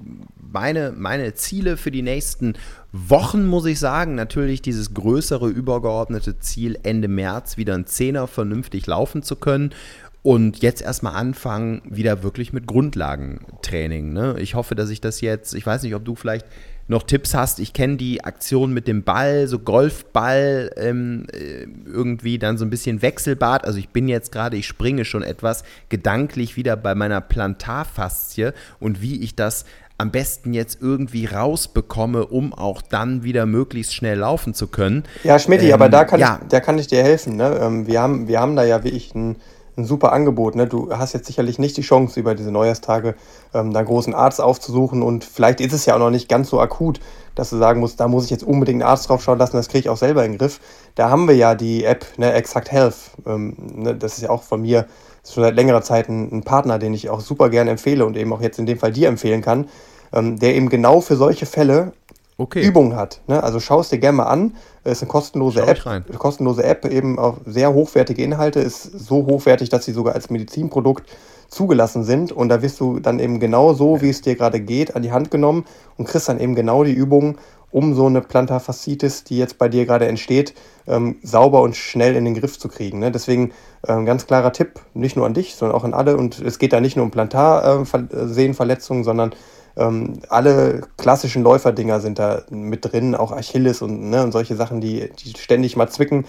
[0.52, 2.56] meine, meine Ziele für die nächsten
[2.92, 4.16] Wochen, muss ich sagen.
[4.16, 9.74] Natürlich dieses größere, übergeordnete Ziel, Ende März wieder ein Zehner vernünftig laufen zu können.
[10.22, 14.12] Und jetzt erstmal anfangen, wieder wirklich mit Grundlagentraining.
[14.12, 14.36] Ne?
[14.40, 16.46] Ich hoffe, dass ich das jetzt, ich weiß nicht, ob du vielleicht
[16.90, 17.60] noch Tipps hast.
[17.60, 22.72] Ich kenne die Aktion mit dem Ball, so Golfball, ähm, äh, irgendwie dann so ein
[22.72, 23.64] bisschen Wechselbad.
[23.64, 29.02] Also ich bin jetzt gerade, ich springe schon etwas gedanklich wieder bei meiner Plantarfaszie und
[29.02, 29.66] wie ich das
[30.00, 35.04] am besten jetzt irgendwie rausbekomme, um auch dann wieder möglichst schnell laufen zu können.
[35.24, 36.40] Ja, Schmidt, ähm, aber da kann, ja.
[36.42, 37.36] ich, da kann ich dir helfen.
[37.36, 37.60] Ne?
[37.62, 39.36] Ähm, wir, haben, wir haben da ja wie ich ein
[39.80, 40.56] ein super Angebot.
[40.56, 40.68] Ne?
[40.68, 43.16] Du hast jetzt sicherlich nicht die Chance, über diese Neujahrstage
[43.54, 46.60] ähm, da großen Arzt aufzusuchen und vielleicht ist es ja auch noch nicht ganz so
[46.60, 47.00] akut,
[47.36, 49.70] dass du sagen musst, da muss ich jetzt unbedingt einen Arzt drauf schauen lassen, das
[49.70, 50.60] kriege ich auch selber in den Griff.
[50.96, 52.96] Da haben wir ja die App, ne, Exact Health.
[53.26, 54.86] Ähm, ne, das ist ja auch von mir
[55.28, 58.34] schon seit längerer Zeit ein, ein, Partner, den ich auch super gerne empfehle und eben
[58.34, 59.70] auch jetzt in dem Fall dir empfehlen kann,
[60.14, 61.94] ähm, der eben genau für solche Fälle
[62.40, 62.66] okay.
[62.66, 63.22] Übungen hat.
[63.28, 63.44] Ne?
[63.44, 64.56] Also schau es dir gerne mal an.
[64.84, 65.84] Es ist eine kostenlose App.
[66.18, 71.08] Kostenlose App, eben auch sehr hochwertige Inhalte, ist so hochwertig, dass sie sogar als Medizinprodukt
[71.50, 72.32] zugelassen sind.
[72.32, 75.12] Und da wirst du dann eben genau so, wie es dir gerade geht, an die
[75.12, 75.66] Hand genommen
[75.98, 77.38] und kriegst dann eben genau die Übungen,
[77.72, 80.56] um so eine Plantarfaszitis, die jetzt bei dir gerade entsteht,
[80.88, 83.00] ähm, sauber und schnell in den Griff zu kriegen.
[83.00, 83.12] Ne?
[83.12, 83.52] Deswegen
[83.88, 86.18] ähm, ganz klarer Tipp, nicht nur an dich, sondern auch an alle.
[86.18, 89.34] Und es geht da nicht nur um Plantarsehnenverletzungen, äh, sondern
[89.78, 94.82] Ähm, alle klassischen Läuferdinger sind da mit drin, auch Achilles und, ne, und solche Sachen,
[94.82, 96.26] die, die ständig mal zwicken.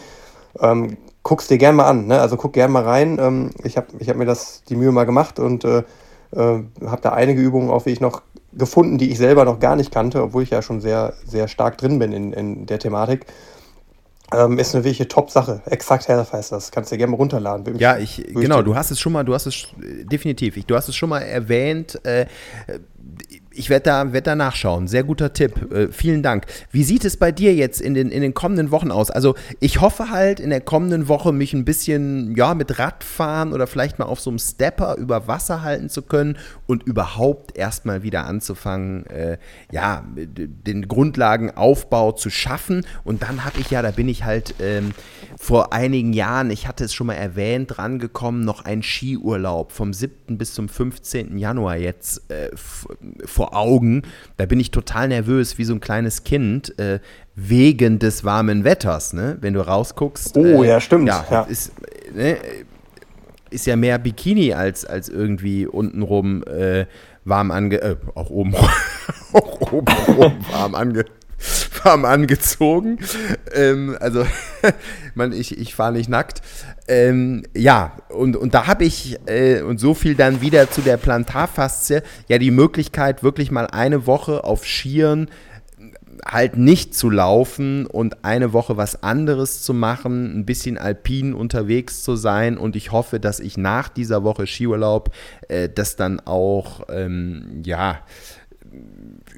[0.59, 2.20] Ähm, guck's dir gern mal an, ne?
[2.20, 3.18] also guck gern mal rein.
[3.20, 5.78] Ähm, ich habe ich hab mir das die Mühe mal gemacht und äh,
[6.32, 8.22] äh, habe da einige Übungen auch, wie ich noch
[8.53, 11.78] gefunden, die ich selber noch gar nicht kannte, obwohl ich ja schon sehr, sehr stark
[11.78, 13.26] drin bin in, in der Thematik.
[14.32, 15.61] Ähm, ist eine wirkliche Top-Sache.
[15.66, 16.70] Exakt Health heißt das.
[16.70, 17.78] Kannst du dir gerne mal runterladen.
[17.78, 20.88] Ja, ich, genau, du hast es schon mal, du hast es definitiv, ich, du hast
[20.88, 21.99] es schon mal erwähnt.
[22.05, 22.26] Äh,
[23.61, 24.89] ich werde da, werd da nachschauen.
[24.89, 25.71] Sehr guter Tipp.
[25.71, 26.47] Äh, vielen Dank.
[26.73, 29.11] Wie sieht es bei dir jetzt in den, in den kommenden Wochen aus?
[29.11, 33.67] Also, ich hoffe halt in der kommenden Woche mich ein bisschen ja, mit Radfahren oder
[33.67, 38.25] vielleicht mal auf so einem Stepper über Wasser halten zu können und überhaupt erstmal wieder
[38.25, 39.37] anzufangen, äh,
[39.71, 42.87] ja, den Grundlagenaufbau zu schaffen.
[43.05, 44.93] Und dann habe ich ja, da bin ich halt ähm,
[45.39, 50.39] vor einigen Jahren, ich hatte es schon mal erwähnt, rangekommen, noch einen Skiurlaub vom 7.
[50.39, 51.37] bis zum 15.
[51.37, 52.51] Januar jetzt äh,
[53.27, 54.03] vor Augen.
[54.37, 57.01] Da bin ich total nervös, wie so ein kleines Kind, äh,
[57.35, 59.39] wegen des warmen Wetters, ne?
[59.41, 60.37] Wenn du rausguckst.
[60.37, 61.09] Oh, äh, ja, stimmt.
[61.09, 61.43] Ja, ja.
[61.43, 61.73] Ist,
[62.15, 62.37] ne,
[63.51, 66.87] ist ja mehr Bikini als, als irgendwie untenrum äh,
[67.25, 67.81] warm ange...
[67.81, 68.55] Äh, auch oben,
[69.33, 69.95] auch oben
[70.53, 71.05] warm ange
[71.84, 72.99] warm angezogen.
[73.53, 74.26] Ähm, also,
[75.14, 76.43] man, ich, ich fahre nicht nackt.
[76.88, 80.97] Ähm, ja, und, und da habe ich, äh, und so viel dann wieder zu der
[80.97, 85.28] Plantarfaszie, ja die Möglichkeit, wirklich mal eine Woche auf Skiern
[86.26, 92.03] halt nicht zu laufen und eine Woche was anderes zu machen, ein bisschen alpin unterwegs
[92.03, 95.11] zu sein und ich hoffe, dass ich nach dieser Woche Skiurlaub
[95.49, 98.01] äh, das dann auch, ähm, ja,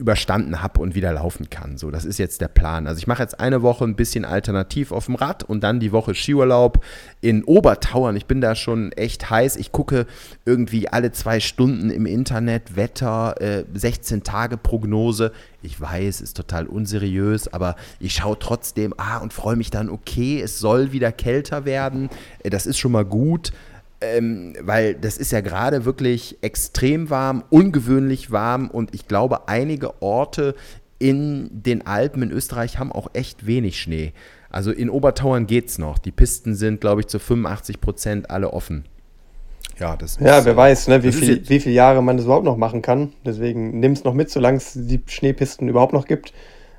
[0.03, 1.79] überstanden habe und wieder laufen kann.
[1.79, 2.89] So, das ist jetzt der Plan.
[2.89, 5.93] Also ich mache jetzt eine Woche ein bisschen alternativ auf dem Rad und dann die
[5.93, 6.85] Woche Skiurlaub
[7.21, 8.17] in Obertauern.
[8.17, 9.57] Ich bin da schon echt heiß.
[9.57, 10.07] Ich gucke
[10.45, 15.31] irgendwie alle zwei Stunden im Internet Wetter, äh, 16 Tage Prognose.
[15.63, 20.41] Ich weiß, ist total unseriös, aber ich schaue trotzdem, ah, und freue mich dann, okay,
[20.43, 22.11] es soll wieder kälter werden.
[22.41, 23.53] Äh, das ist schon mal gut
[24.03, 30.03] ähm, weil das ist ja gerade wirklich extrem warm, ungewöhnlich warm und ich glaube, einige
[30.03, 30.55] Orte
[30.99, 34.13] in den Alpen in Österreich haben auch echt wenig Schnee.
[34.51, 35.99] Also in Obertauern geht es noch.
[35.99, 38.85] Die Pisten sind, glaube ich, zu 85 Prozent alle offen.
[39.79, 42.45] Ja, das ja ist, wer weiß, ne, wie, viel, wie viele Jahre man das überhaupt
[42.45, 43.13] noch machen kann.
[43.25, 46.33] Deswegen nimm es noch mit, solange es die Schneepisten überhaupt noch gibt.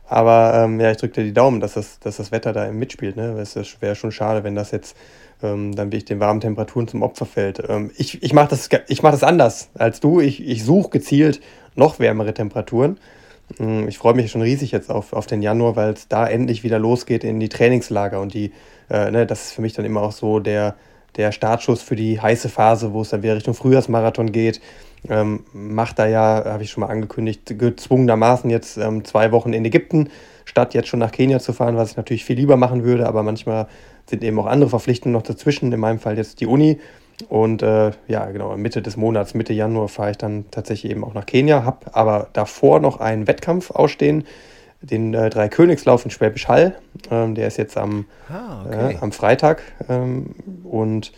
[0.05, 3.15] Aber ähm, ja, ich drücke dir die Daumen, dass das, dass das Wetter da mitspielt.
[3.15, 3.37] Ne?
[3.39, 4.95] Es wäre schon schade, wenn das jetzt
[5.43, 7.61] ähm, dann wirklich den warmen Temperaturen zum Opfer fällt.
[7.67, 8.69] Ähm, ich ich mache das,
[9.01, 10.19] mach das anders als du.
[10.19, 11.41] Ich, ich suche gezielt
[11.75, 12.97] noch wärmere Temperaturen.
[13.59, 16.63] Ähm, ich freue mich schon riesig jetzt auf, auf den Januar, weil es da endlich
[16.63, 18.19] wieder losgeht in die Trainingslager.
[18.19, 18.51] Und die,
[18.89, 20.75] äh, ne, das ist für mich dann immer auch so der,
[21.15, 24.61] der Startschuss für die heiße Phase, wo es dann wieder Richtung Frühjahrsmarathon geht.
[25.09, 29.65] Ähm, macht da ja, habe ich schon mal angekündigt, gezwungenermaßen jetzt ähm, zwei Wochen in
[29.65, 30.09] Ägypten,
[30.45, 33.21] statt jetzt schon nach Kenia zu fahren, was ich natürlich viel lieber machen würde, aber
[33.21, 33.67] manchmal
[34.05, 36.79] sind eben auch andere Verpflichtungen noch dazwischen, in meinem Fall jetzt die Uni.
[37.29, 41.13] Und äh, ja, genau, Mitte des Monats, Mitte Januar fahre ich dann tatsächlich eben auch
[41.13, 44.23] nach Kenia, habe aber davor noch einen Wettkampf ausstehen,
[44.83, 46.75] den äh, Dreikönigslauf in Schwäbisch Hall.
[47.09, 48.93] Ähm, der ist jetzt am, ah, okay.
[48.93, 49.61] äh, am Freitag.
[49.89, 51.11] Ähm, und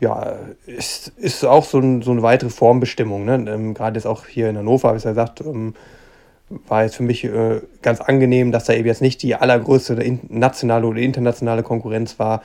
[0.00, 0.36] ja,
[0.66, 3.24] ist, ist auch so, ein, so eine weitere Formbestimmung.
[3.24, 3.44] Ne?
[3.48, 5.74] Ähm, Gerade jetzt auch hier in Hannover, habe ich ja gesagt, ähm,
[6.68, 9.96] war jetzt für mich äh, ganz angenehm, dass da eben jetzt nicht die allergrößte
[10.28, 12.42] nationale oder internationale Konkurrenz war.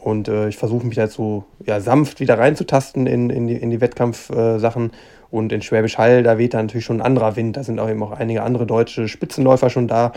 [0.00, 3.70] Und äh, ich versuche mich halt so ja, sanft wieder reinzutasten in, in die, in
[3.70, 4.92] die Wettkampfsachen.
[5.32, 7.56] Und in Schwäbisch Hall, da weht da natürlich schon ein anderer Wind.
[7.56, 10.12] Da sind auch eben auch einige andere deutsche Spitzenläufer schon da.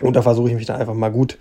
[0.00, 1.36] Und da versuche ich mich dann einfach mal gut,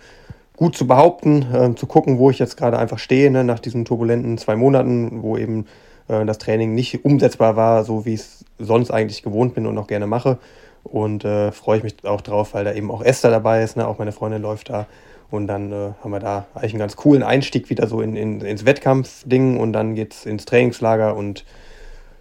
[0.57, 3.85] gut zu behaupten, äh, zu gucken, wo ich jetzt gerade einfach stehe, ne, nach diesen
[3.85, 5.67] turbulenten zwei Monaten, wo eben
[6.07, 9.77] äh, das Training nicht umsetzbar war, so wie ich es sonst eigentlich gewohnt bin und
[9.77, 10.39] auch gerne mache.
[10.83, 13.87] Und äh, freue ich mich auch drauf, weil da eben auch Esther dabei ist, ne?
[13.87, 14.87] auch meine Freundin läuft da.
[15.29, 18.41] Und dann äh, haben wir da eigentlich einen ganz coolen Einstieg wieder so in, in,
[18.41, 21.45] ins Wettkampfding und dann geht es ins Trainingslager und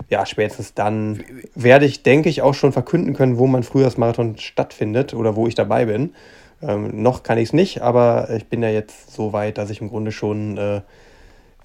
[0.08, 1.22] ja, spätestens dann
[1.54, 5.54] werde ich, denke ich, auch schon verkünden können, wo mein Frühjahrsmarathon stattfindet oder wo ich
[5.54, 6.14] dabei bin.
[6.62, 9.80] Ähm, noch kann ich es nicht, aber ich bin ja jetzt so weit, dass ich
[9.80, 10.80] im Grunde schon äh,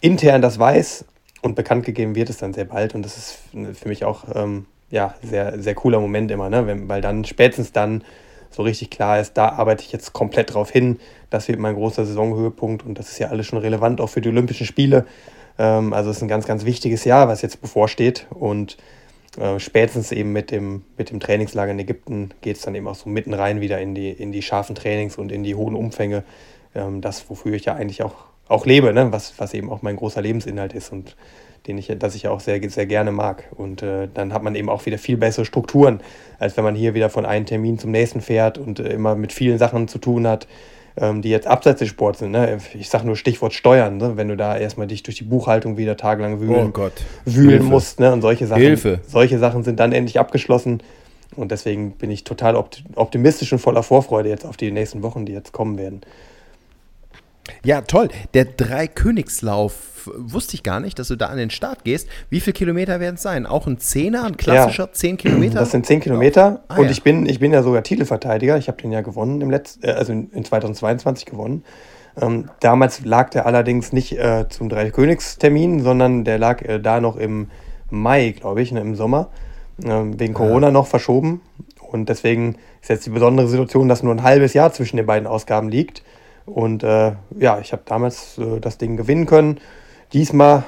[0.02, 1.06] intern das weiß
[1.42, 2.94] und bekannt gegeben wird es dann sehr bald.
[2.94, 3.40] Und das ist
[3.80, 6.68] für mich auch ähm, ja, sehr, sehr cooler Moment immer, ne?
[6.68, 8.04] Wenn, weil dann spätestens dann
[8.52, 11.00] so richtig klar ist, da arbeite ich jetzt komplett drauf hin.
[11.32, 14.30] Das wird mein großer Saisonhöhepunkt und das ist ja alles schon relevant auch für die
[14.30, 15.06] Olympischen Spiele.
[15.58, 18.78] Ähm, also es ist ein ganz, ganz wichtiges Jahr, was jetzt bevorsteht und
[19.40, 22.96] äh, spätestens eben mit dem, mit dem Trainingslager in Ägypten geht es dann eben auch
[22.96, 26.24] so mitten rein wieder in die, in die scharfen Trainings und in die hohen Umfänge.
[26.76, 28.16] Ähm, das, wofür ich ja eigentlich auch,
[28.48, 29.12] auch lebe, ne?
[29.12, 31.16] was, was eben auch mein großer Lebensinhalt ist und
[31.68, 33.46] den ich, das ich ja auch sehr, sehr gerne mag.
[33.56, 36.02] Und äh, dann hat man eben auch wieder viel bessere Strukturen,
[36.38, 39.32] als wenn man hier wieder von einem Termin zum nächsten fährt und äh, immer mit
[39.32, 40.48] vielen Sachen zu tun hat,
[40.96, 42.32] die jetzt abseits des Sports sind.
[42.32, 42.60] Ne?
[42.76, 44.16] Ich sage nur Stichwort Steuern, ne?
[44.16, 46.90] wenn du da erstmal dich durch die Buchhaltung wieder tagelang wühlen, oh
[47.26, 47.64] wühlen Hilfe.
[47.66, 48.00] musst.
[48.00, 48.14] Ne?
[48.14, 49.00] Und solche Sachen, Hilfe.
[49.08, 50.84] solche Sachen sind dann endlich abgeschlossen.
[51.36, 55.34] Und deswegen bin ich total optimistisch und voller Vorfreude jetzt auf die nächsten Wochen, die
[55.34, 56.02] jetzt kommen werden.
[57.64, 58.10] Ja, toll.
[58.34, 62.08] Der Dreikönigslauf wusste ich gar nicht, dass du da an den Start gehst.
[62.30, 63.46] Wie viele Kilometer werden es sein?
[63.46, 65.60] Auch ein Zehner, ein klassischer ja, 10 Kilometer?
[65.60, 66.64] Das sind 10 Kilometer.
[66.68, 66.92] Ah, und ja.
[66.92, 68.58] ich, bin, ich bin ja sogar Titelverteidiger.
[68.58, 71.64] Ich habe den ja gewonnen im letzten, äh, also in 2022 gewonnen.
[72.20, 77.16] Ähm, damals lag der allerdings nicht äh, zum Dreikönigstermin, sondern der lag äh, da noch
[77.16, 77.48] im
[77.90, 79.30] Mai, glaube ich, ne, im Sommer.
[79.84, 80.72] Ähm, wegen Corona ja.
[80.72, 81.42] noch verschoben.
[81.80, 85.28] Und deswegen ist jetzt die besondere Situation, dass nur ein halbes Jahr zwischen den beiden
[85.28, 86.04] Ausgaben liegt.
[86.46, 89.60] Und äh, ja, ich habe damals äh, das Ding gewinnen können.
[90.14, 90.64] Diesmal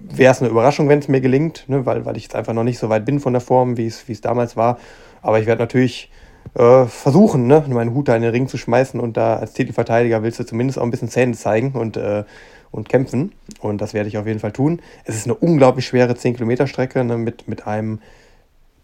[0.00, 2.64] wäre es eine Überraschung, wenn es mir gelingt, ne, weil, weil ich jetzt einfach noch
[2.64, 4.78] nicht so weit bin von der Form, wie es damals war.
[5.22, 6.10] Aber ich werde natürlich
[6.54, 10.22] äh, versuchen, ne, meinen Hut da in den Ring zu schmeißen und da als Titelverteidiger
[10.22, 12.24] willst du zumindest auch ein bisschen Zähne zeigen und, äh,
[12.70, 13.32] und kämpfen.
[13.60, 14.80] Und das werde ich auf jeden Fall tun.
[15.04, 18.00] Es ist eine unglaublich schwere 10-Kilometer-Strecke ne, mit, mit einem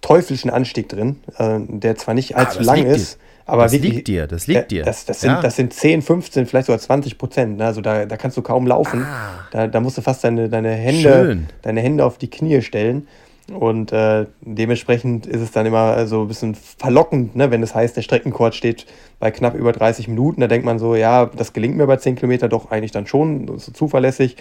[0.00, 3.14] teuflischen Anstieg drin, äh, der zwar nicht ah, allzu ah, lang ist.
[3.14, 4.84] Dir aber das wirklich, liegt dir, das liegt dir.
[4.84, 5.40] Das, das, sind, ja.
[5.40, 7.58] das sind 10, 15, vielleicht sogar 20 Prozent.
[7.58, 7.66] Ne?
[7.66, 9.02] Also da, da kannst du kaum laufen.
[9.02, 9.46] Ah.
[9.50, 13.06] Da, da musst du fast deine, deine, Hände, deine Hände auf die Knie stellen.
[13.52, 17.50] Und äh, dementsprechend ist es dann immer so ein bisschen verlockend, ne?
[17.50, 18.86] wenn es heißt, der Streckenkord steht
[19.18, 20.40] bei knapp über 30 Minuten.
[20.40, 23.58] Da denkt man so, ja, das gelingt mir bei 10 Kilometer doch eigentlich dann schon,
[23.58, 24.36] so zuverlässig.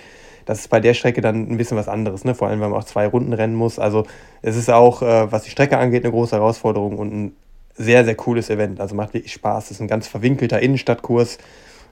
[0.45, 2.35] Das ist bei der Strecke dann ein bisschen was anderes, ne?
[2.35, 3.79] vor allem, wenn man auch zwei Runden rennen muss.
[3.79, 4.05] Also
[4.41, 7.31] es ist auch, äh, was die Strecke angeht, eine große Herausforderung und ein
[7.79, 8.79] sehr, sehr cooles Event.
[8.79, 9.65] Also macht wirklich Spaß.
[9.65, 11.37] Das ist ein ganz verwinkelter Innenstadtkurs.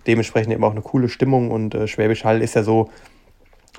[0.06, 1.50] Dementsprechend eben auch eine coole Stimmung.
[1.50, 2.90] Und äh, Schwäbisch Hall ist ja so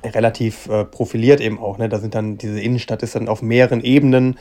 [0.02, 1.78] relativ äh, profiliert eben auch.
[1.78, 1.88] Ne?
[1.88, 4.38] Da sind dann, diese Innenstadt ist dann auf mehreren Ebenen.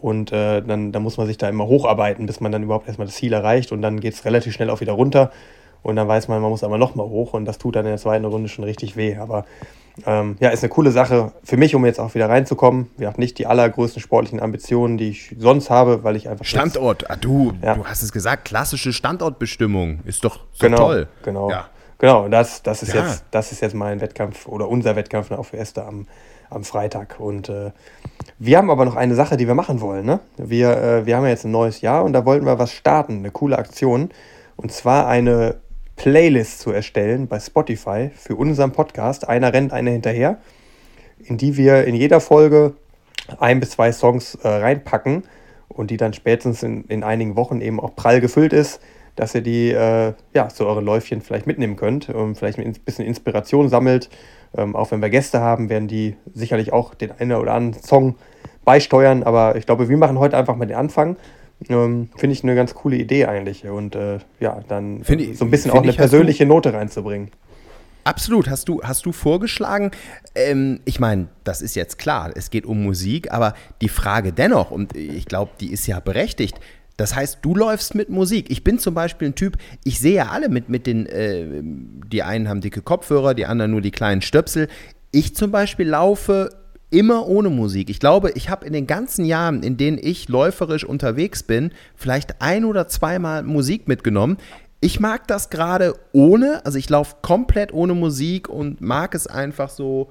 [0.00, 3.08] Und äh, dann, dann muss man sich da immer hocharbeiten, bis man dann überhaupt erstmal
[3.08, 3.72] das Ziel erreicht.
[3.72, 5.32] Und dann geht es relativ schnell auch wieder runter.
[5.82, 7.34] Und dann weiß man, man muss aber nochmal hoch.
[7.34, 9.16] Und das tut dann in der zweiten Runde schon richtig weh.
[9.16, 9.44] Aber
[10.06, 12.90] ähm, ja, ist eine coole Sache für mich, um jetzt auch wieder reinzukommen.
[12.96, 16.44] Wir haben nicht die allergrößten sportlichen Ambitionen, die ich sonst habe, weil ich einfach.
[16.44, 17.74] Standort, ah, du, ja.
[17.74, 21.08] du hast es gesagt, klassische Standortbestimmung ist doch so genau, toll.
[21.24, 21.66] Genau, ja.
[21.98, 22.28] genau.
[22.28, 23.06] Das, das, ist ja.
[23.06, 26.06] jetzt, das ist jetzt mein Wettkampf oder unser Wettkampf auf Esther am,
[26.50, 27.16] am Freitag.
[27.18, 27.72] Und äh,
[28.38, 30.06] wir haben aber noch eine Sache, die wir machen wollen.
[30.06, 30.20] Ne?
[30.36, 33.18] Wir, äh, wir haben ja jetzt ein neues Jahr und da wollten wir was starten,
[33.18, 34.10] eine coole Aktion.
[34.56, 35.56] Und zwar eine
[35.98, 39.28] Playlist zu erstellen bei Spotify für unseren Podcast.
[39.28, 40.38] Einer rennt, einer hinterher,
[41.22, 42.74] in die wir in jeder Folge
[43.40, 45.24] ein bis zwei Songs äh, reinpacken
[45.68, 48.80] und die dann spätestens in, in einigen Wochen eben auch prall gefüllt ist,
[49.16, 53.04] dass ihr die äh, ja, zu euren Läufchen vielleicht mitnehmen könnt und vielleicht ein bisschen
[53.04, 54.08] Inspiration sammelt.
[54.56, 58.14] Ähm, auch wenn wir Gäste haben, werden die sicherlich auch den einen oder anderen Song
[58.64, 59.24] beisteuern.
[59.24, 61.16] Aber ich glaube, wir machen heute einfach mal den Anfang
[61.68, 63.66] ähm, Finde ich eine ganz coole Idee eigentlich.
[63.66, 67.30] Und äh, ja, dann ich, so ein bisschen auch eine persönliche Note reinzubringen.
[68.04, 69.90] Absolut, hast du, hast du vorgeschlagen.
[70.34, 74.70] Ähm, ich meine, das ist jetzt klar, es geht um Musik, aber die Frage dennoch,
[74.70, 76.58] und ich glaube, die ist ja berechtigt,
[76.96, 78.50] das heißt, du läufst mit Musik.
[78.50, 82.22] Ich bin zum Beispiel ein Typ, ich sehe ja alle mit, mit den, äh, die
[82.22, 84.68] einen haben dicke Kopfhörer, die anderen nur die kleinen Stöpsel.
[85.12, 86.50] Ich zum Beispiel laufe
[86.90, 87.90] immer ohne Musik.
[87.90, 92.40] Ich glaube, ich habe in den ganzen Jahren, in denen ich läuferisch unterwegs bin, vielleicht
[92.40, 94.38] ein oder zweimal Musik mitgenommen.
[94.80, 99.70] Ich mag das gerade ohne, also ich laufe komplett ohne Musik und mag es einfach
[99.70, 100.10] so,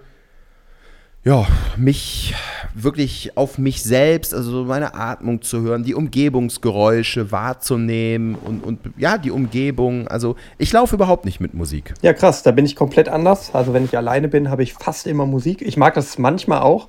[1.27, 2.33] ja, mich
[2.73, 9.17] wirklich auf mich selbst, also meine Atmung zu hören, die Umgebungsgeräusche wahrzunehmen und, und ja,
[9.17, 10.07] die Umgebung.
[10.07, 11.93] Also ich laufe überhaupt nicht mit Musik.
[12.01, 13.53] Ja, krass, da bin ich komplett anders.
[13.53, 15.61] Also wenn ich alleine bin, habe ich fast immer Musik.
[15.61, 16.87] Ich mag das manchmal auch,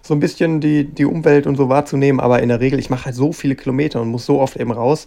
[0.00, 3.06] so ein bisschen die, die Umwelt und so wahrzunehmen, aber in der Regel, ich mache
[3.06, 5.06] halt so viele Kilometer und muss so oft eben raus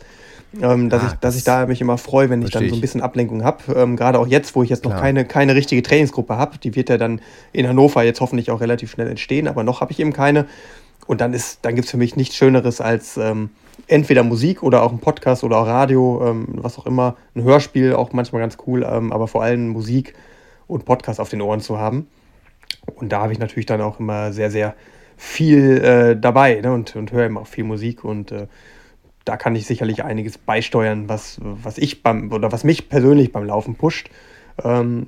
[0.61, 2.81] ähm, dass, ah, ich, dass ich da mich immer freue, wenn ich dann so ein
[2.81, 3.73] bisschen Ablenkung habe.
[3.73, 6.57] Ähm, Gerade auch jetzt, wo ich jetzt noch keine, keine richtige Trainingsgruppe habe.
[6.57, 7.21] Die wird ja dann
[7.51, 10.45] in Hannover jetzt hoffentlich auch relativ schnell entstehen, aber noch habe ich eben keine.
[11.05, 13.49] Und dann, dann gibt es für mich nichts Schöneres als ähm,
[13.87, 17.15] entweder Musik oder auch ein Podcast oder auch Radio, ähm, was auch immer.
[17.35, 20.13] Ein Hörspiel auch manchmal ganz cool, ähm, aber vor allem Musik
[20.67, 22.07] und Podcast auf den Ohren zu haben.
[22.95, 24.75] Und da habe ich natürlich dann auch immer sehr, sehr
[25.17, 26.73] viel äh, dabei ne?
[26.73, 28.47] und, und höre immer auch viel Musik und äh,
[29.27, 33.45] da kann ich sicherlich einiges beisteuern, was, was ich beim oder was mich persönlich beim
[33.45, 34.09] Laufen pusht.
[34.63, 35.05] Ähm,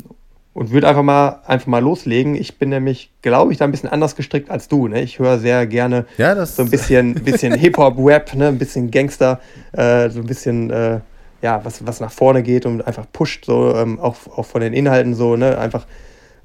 [0.53, 2.35] und würde einfach mal einfach mal loslegen.
[2.35, 4.87] Ich bin nämlich, glaube ich, da ein bisschen anders gestrickt als du.
[4.87, 5.01] Ne?
[5.01, 8.47] Ich höre sehr gerne ja, so ein bisschen, bisschen Hip-Hop-Rap, ne?
[8.47, 9.39] ein bisschen Gangster,
[9.71, 10.99] äh, so ein bisschen, äh,
[11.41, 14.73] ja, was, was nach vorne geht und einfach pusht, so ähm, auch, auch von den
[14.73, 15.57] Inhalten so, ne?
[15.57, 15.85] einfach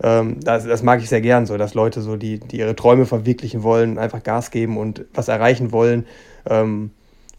[0.03, 3.07] ähm, das, das, mag ich sehr gern, so dass Leute so, die, die ihre Träume
[3.07, 6.07] verwirklichen wollen, einfach Gas geben und was erreichen wollen.
[6.49, 6.91] Ähm,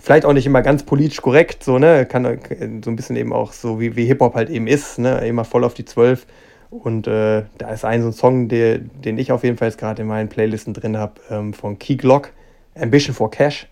[0.01, 2.05] vielleicht auch nicht immer ganz politisch korrekt, so, ne?
[2.05, 2.39] Kann
[2.83, 5.25] so ein bisschen eben auch so, wie, wie Hip-Hop halt eben ist, ne?
[5.27, 6.25] Immer voll auf die Zwölf.
[6.69, 9.77] Und äh, da ist ein so ein Song, der, den ich auf jeden Fall jetzt
[9.77, 12.31] gerade in meinen Playlisten drin habe, ähm, von Key Glock,
[12.75, 13.67] Ambition for Cash.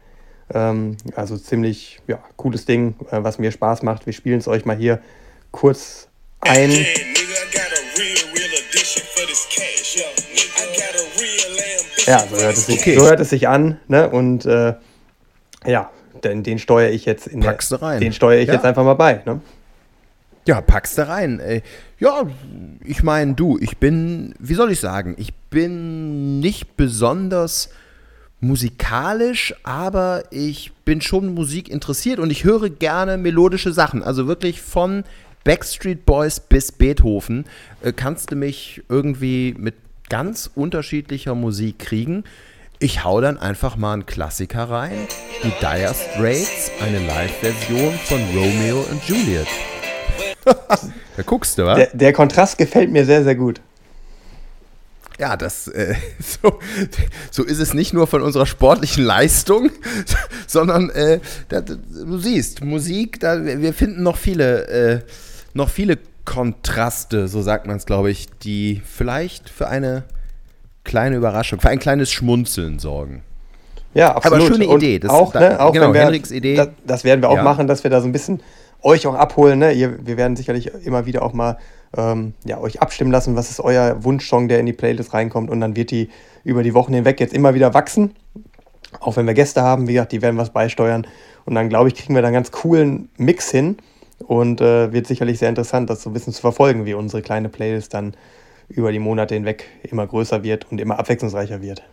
[0.53, 4.05] Ähm, also ziemlich ja, cooles Ding, äh, was mir Spaß macht.
[4.05, 4.99] Wir spielen es euch mal hier
[5.51, 6.07] kurz
[6.41, 6.71] ein.
[12.05, 12.95] Ja, so hört es sich, okay.
[12.97, 13.79] so hört es sich an.
[13.87, 14.09] Ne?
[14.09, 14.73] Und äh,
[15.65, 15.89] ja,
[16.23, 17.99] den, den steuere ich jetzt in Packst der, rein.
[17.99, 18.55] Den steuere ich ja.
[18.55, 19.21] jetzt einfach mal bei.
[19.25, 19.41] Ne?
[20.45, 21.41] Ja, packst du rein.
[21.99, 22.23] Ja,
[22.83, 27.69] ich meine, du, ich bin, wie soll ich sagen, ich bin nicht besonders
[28.41, 34.03] musikalisch, aber ich bin schon Musik interessiert und ich höre gerne melodische Sachen.
[34.03, 35.05] Also wirklich von
[35.45, 37.45] Backstreet Boys bis Beethoven
[37.81, 39.75] äh, kannst du mich irgendwie mit
[40.09, 42.23] ganz unterschiedlicher Musik kriegen.
[42.83, 45.07] Ich hau dann einfach mal einen Klassiker rein.
[45.41, 49.47] Die Dire Straits, eine Live-Version von Romeo und Juliet.
[50.43, 51.75] da guckst du, wa?
[51.75, 53.61] Der, der, Kontrast gefällt mir sehr, sehr gut.
[55.17, 56.59] Ja, das äh, so,
[57.31, 59.71] so, ist es nicht nur von unserer sportlichen Leistung,
[60.47, 64.99] sondern äh, da, du siehst, Musik, da, wir finden noch viele, äh,
[65.53, 70.03] noch viele Kontraste, so sagt man es, glaube ich, die vielleicht für eine
[70.83, 73.23] kleine Überraschung, für ein kleines Schmunzeln sorgen.
[73.93, 74.41] Ja, absolut.
[74.41, 74.99] Aber schöne Idee.
[74.99, 76.55] Das, auch, da, ne, auch genau, wir, Idee.
[76.55, 77.43] Das, das, werden wir auch ja.
[77.43, 78.41] machen, dass wir da so ein bisschen
[78.81, 79.59] euch auch abholen.
[79.59, 79.71] Ne?
[79.73, 81.57] Ihr, wir werden sicherlich immer wieder auch mal
[81.95, 85.49] ähm, ja, euch abstimmen lassen, was ist euer Wunschsong, der in die Playlist reinkommt.
[85.49, 86.09] Und dann wird die
[86.43, 88.15] über die Wochen hinweg jetzt immer wieder wachsen.
[88.99, 91.05] Auch wenn wir Gäste haben, wie gesagt, die werden was beisteuern.
[91.45, 93.77] Und dann, glaube ich, kriegen wir da einen ganz coolen Mix hin.
[94.19, 97.49] Und äh, wird sicherlich sehr interessant, das so ein bisschen zu verfolgen, wie unsere kleine
[97.49, 98.13] Playlist dann
[98.69, 101.83] über die Monate hinweg immer größer wird und immer abwechslungsreicher wird.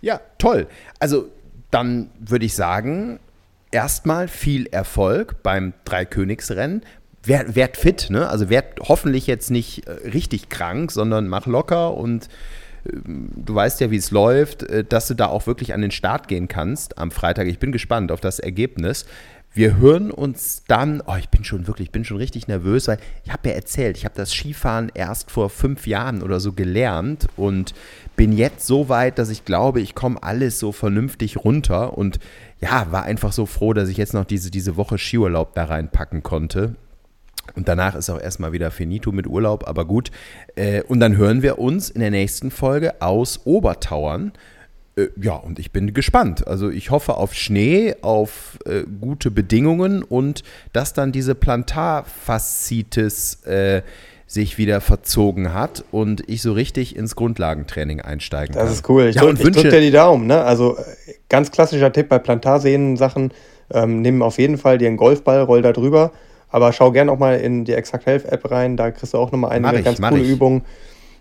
[0.00, 0.66] Ja, toll.
[0.98, 1.28] Also
[1.70, 3.20] dann würde ich sagen,
[3.70, 6.82] erstmal viel Erfolg beim Dreikönigsrennen.
[7.22, 8.28] Werd, werd fit, ne?
[8.28, 12.28] Also werd hoffentlich jetzt nicht äh, richtig krank, sondern mach locker und
[12.84, 15.90] äh, du weißt ja, wie es läuft, äh, dass du da auch wirklich an den
[15.90, 17.46] Start gehen kannst am Freitag.
[17.46, 19.04] Ich bin gespannt auf das Ergebnis.
[19.52, 22.98] Wir hören uns dann, oh, ich bin schon wirklich, ich bin schon richtig nervös, weil
[23.24, 27.26] ich habe ja erzählt, ich habe das Skifahren erst vor fünf Jahren oder so gelernt
[27.36, 27.74] und
[28.14, 32.20] bin jetzt so weit, dass ich glaube, ich komme alles so vernünftig runter und
[32.60, 36.22] ja, war einfach so froh, dass ich jetzt noch diese, diese Woche Skiurlaub da reinpacken
[36.22, 36.76] konnte.
[37.56, 40.12] Und danach ist auch erstmal wieder finito mit Urlaub, aber gut.
[40.54, 44.32] Äh, und dann hören wir uns in der nächsten Folge aus Obertauern.
[45.00, 46.46] Äh, ja, und ich bin gespannt.
[46.46, 50.42] Also ich hoffe auf Schnee, auf äh, gute Bedingungen und
[50.72, 53.80] dass dann diese Plantarfaszitis äh,
[54.26, 58.64] sich wieder verzogen hat und ich so richtig ins Grundlagentraining einsteigen kann.
[58.64, 59.06] Das ist cool.
[59.06, 60.28] Ich ja, drücke drück dir die Daumen.
[60.28, 60.40] Ne?
[60.42, 60.82] Also äh,
[61.28, 63.32] ganz klassischer Tipp bei Plantarsehnen-Sachen.
[63.72, 66.12] Ähm, nimm auf jeden Fall dir einen Golfball, roll da drüber.
[66.48, 68.76] Aber schau gerne auch mal in die Exact Health App rein.
[68.76, 70.28] Da kriegst du auch nochmal einige ich, ganz coole ich.
[70.28, 70.62] Übungen.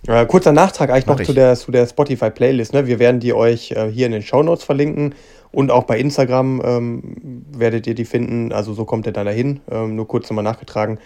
[0.08, 2.74] Äh, kurzer Nachtrag eigentlich mach noch zu der, zu der Spotify-Playlist.
[2.74, 2.88] Ne?
[2.88, 5.14] Wir werden die euch äh, hier in den Show Notes verlinken
[5.52, 8.52] und auch bei Instagram ähm, werdet ihr die finden.
[8.52, 9.60] Also so kommt ihr dann dahin.
[9.70, 11.00] Ähm, nur kurz nochmal nachgetragen.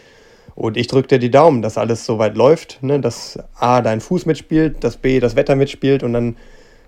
[0.56, 3.00] Und ich drücke dir die Daumen, dass alles soweit läuft, ne?
[3.00, 6.38] dass A, dein Fuß mitspielt, dass B, das Wetter mitspielt und dann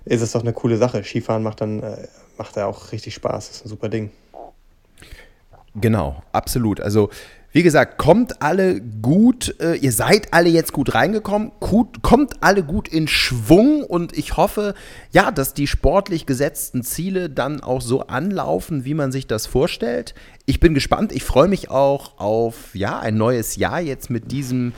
[0.03, 1.03] ist es doch eine coole Sache.
[1.03, 3.47] Skifahren macht dann äh, macht ja auch richtig Spaß.
[3.47, 4.12] Das ist ein super Ding.
[5.76, 6.80] Genau, absolut.
[6.80, 7.10] Also
[7.56, 12.64] wie gesagt, kommt alle gut, äh, ihr seid alle jetzt gut reingekommen, gut, kommt alle
[12.64, 14.74] gut in Schwung und ich hoffe,
[15.14, 20.16] ja, dass die sportlich gesetzten Ziele dann auch so anlaufen, wie man sich das vorstellt.
[20.45, 24.74] Ich bin gespannt, ich freue mich auch auf, ja, ein neues Jahr jetzt mit diesem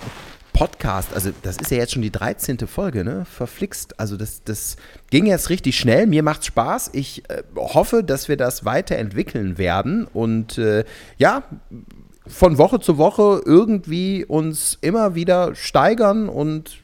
[0.54, 2.60] Podcast, also das ist ja jetzt schon die 13.
[2.68, 3.26] Folge, ne?
[3.26, 4.00] Verflixt.
[4.00, 4.76] Also das, das
[5.12, 6.08] ging jetzt richtig schnell.
[6.08, 6.92] Mir macht's Spaß.
[6.94, 10.06] Ich äh, hoffe, dass wir das weiterentwickeln werden.
[10.06, 10.84] Und äh,
[11.20, 11.44] ja,
[12.28, 16.82] von Woche zu Woche irgendwie uns immer wieder steigern und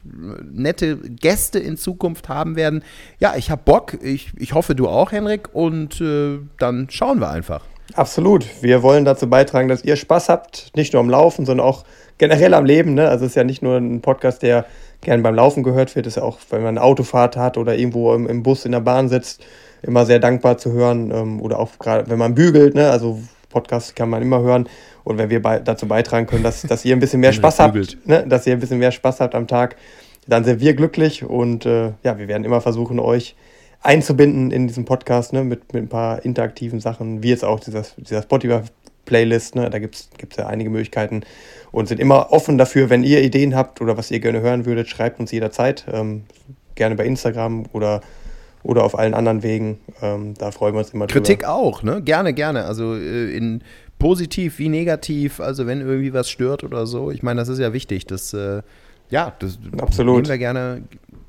[0.52, 2.82] nette Gäste in Zukunft haben werden.
[3.18, 3.98] Ja, ich habe Bock.
[4.02, 5.54] Ich, ich hoffe, du auch, Henrik.
[5.54, 7.64] Und äh, dann schauen wir einfach.
[7.94, 8.46] Absolut.
[8.62, 11.84] Wir wollen dazu beitragen, dass ihr Spaß habt, nicht nur am Laufen, sondern auch
[12.18, 12.94] generell am Leben.
[12.94, 13.08] Ne?
[13.08, 14.64] Also es ist ja nicht nur ein Podcast, der
[15.00, 17.76] gern beim Laufen gehört wird, es ist ja auch, wenn man eine Autofahrt hat oder
[17.76, 19.44] irgendwo im, im Bus in der Bahn sitzt,
[19.82, 21.10] immer sehr dankbar zu hören.
[21.10, 22.90] Ähm, oder auch gerade, wenn man bügelt, ne?
[22.90, 23.20] also
[23.50, 24.68] Podcast kann man immer hören.
[25.04, 28.06] Und wenn wir bei, dazu beitragen können, dass, dass ihr ein bisschen mehr Spaß habt,
[28.06, 28.24] ne?
[28.26, 29.76] dass ihr ein bisschen mehr Spaß habt am Tag,
[30.26, 33.36] dann sind wir glücklich und äh, ja, wir werden immer versuchen, euch
[33.82, 35.44] einzubinden in diesem Podcast, ne?
[35.44, 38.60] mit, mit ein paar interaktiven Sachen, wie jetzt auch dieser, dieser Spotify
[39.04, 39.68] Playlist, ne?
[39.68, 41.22] da gibt es ja einige Möglichkeiten
[41.70, 44.88] und sind immer offen dafür, wenn ihr Ideen habt oder was ihr gerne hören würdet,
[44.88, 45.84] schreibt uns jederzeit.
[45.92, 46.22] Ähm,
[46.74, 48.00] gerne bei Instagram oder,
[48.62, 49.80] oder auf allen anderen Wegen.
[50.00, 51.52] Ähm, da freuen wir uns immer Kritik drüber.
[51.52, 52.00] auch, ne?
[52.02, 52.64] Gerne, gerne.
[52.64, 53.62] Also äh, in
[54.04, 57.10] positiv wie negativ, also wenn irgendwie was stört oder so.
[57.10, 58.06] Ich meine, das ist ja wichtig.
[58.06, 58.60] Das, äh,
[59.08, 60.16] ja, das Absolut.
[60.16, 60.82] nehmen wir gerne,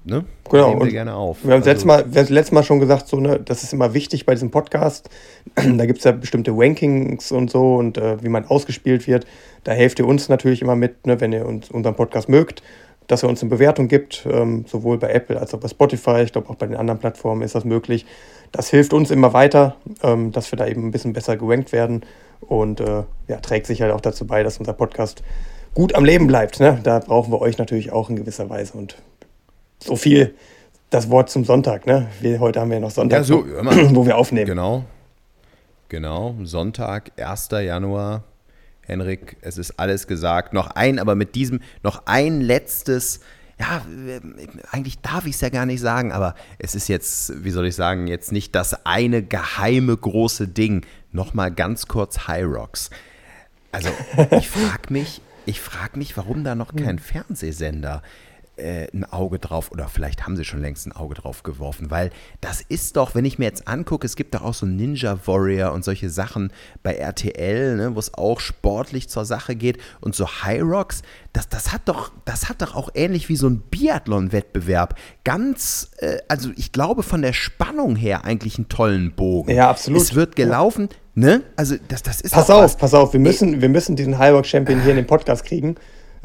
[0.04, 0.26] ne?
[0.52, 0.72] Genau.
[0.72, 1.38] Nehmen wir gerne auf.
[1.46, 3.72] Wir haben also, letztes, Mal, wir haben letztes Mal schon gesagt, so, ne, das ist
[3.72, 5.10] immer wichtig bei diesem Podcast.
[5.56, 9.26] da gibt es ja bestimmte Rankings und so und äh, wie man ausgespielt wird.
[9.64, 12.62] Da helft ihr uns natürlich immer mit, ne, wenn ihr uns, unseren Podcast mögt,
[13.08, 16.24] dass er uns eine Bewertung gibt, ähm, sowohl bei Apple als auch bei Spotify.
[16.24, 18.06] Ich glaube, auch bei den anderen Plattformen ist das möglich.
[18.52, 22.04] Das hilft uns immer weiter, ähm, dass wir da eben ein bisschen besser gerankt werden
[22.48, 25.24] und äh, ja, trägt sich halt auch dazu bei, dass unser Podcast
[25.74, 26.60] gut am Leben bleibt.
[26.60, 26.80] Ne?
[26.84, 28.78] Da brauchen wir euch natürlich auch in gewisser Weise.
[28.78, 28.96] Und
[29.84, 30.34] so viel
[30.90, 31.86] das Wort zum Sonntag.
[31.86, 32.08] Ne?
[32.22, 33.46] Wir, heute haben wir ja noch Sonntag, ja, so,
[33.92, 34.48] wo wir aufnehmen.
[34.48, 34.84] Genau.
[35.90, 37.50] Genau, Sonntag, 1.
[37.52, 38.24] Januar
[38.82, 40.54] Henrik, es ist alles gesagt.
[40.54, 43.20] Noch ein, aber mit diesem, noch ein letztes,
[43.60, 43.82] ja,
[44.72, 47.76] eigentlich darf ich es ja gar nicht sagen, aber es ist jetzt, wie soll ich
[47.76, 50.86] sagen, jetzt nicht das eine geheime große Ding.
[51.12, 52.90] Nochmal ganz kurz High Rocks.
[53.72, 53.90] Also,
[54.32, 57.00] ich frage mich, ich frage mich, warum da noch kein hm.
[57.00, 58.02] Fernsehsender
[58.58, 62.12] äh, ein Auge drauf oder vielleicht haben sie schon längst ein Auge drauf geworfen, weil
[62.42, 65.74] das ist doch, wenn ich mir jetzt angucke, es gibt doch auch so Ninja Warrior
[65.74, 66.52] und solche Sachen
[66.84, 71.02] bei RTL, ne, wo es auch sportlich zur Sache geht und so High Rocks,
[71.34, 76.20] das, das hat doch, das hat doch auch ähnlich wie so ein Biathlon-Wettbewerb ganz, äh,
[76.28, 79.52] also ich glaube von der Spannung her eigentlich einen tollen Bogen.
[79.52, 80.02] Ja, absolut.
[80.02, 81.42] Es wird gelaufen, ne?
[81.56, 82.78] Also das, das ist Pass auf, was.
[82.78, 85.76] pass auf, wir müssen, wir müssen diesen High Rock Champion hier in den Podcast kriegen.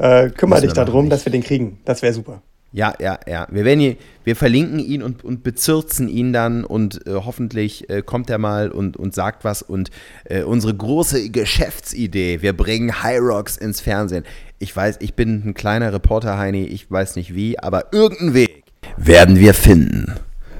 [0.01, 1.77] Äh, kümmere dich darum, dass wir den kriegen.
[1.85, 2.41] Das wäre super.
[2.73, 3.47] Ja, ja, ja.
[3.51, 8.01] Wir, werden hier, wir verlinken ihn und, und bezirzen ihn dann und äh, hoffentlich äh,
[8.01, 9.61] kommt er mal und, und sagt was.
[9.61, 9.91] Und
[10.23, 14.23] äh, unsere große Geschäftsidee, wir bringen High Rocks ins Fernsehen.
[14.57, 18.63] Ich weiß, ich bin ein kleiner Reporter, Heini, ich weiß nicht wie, aber irgendeinen Weg
[18.97, 20.15] werden wir finden.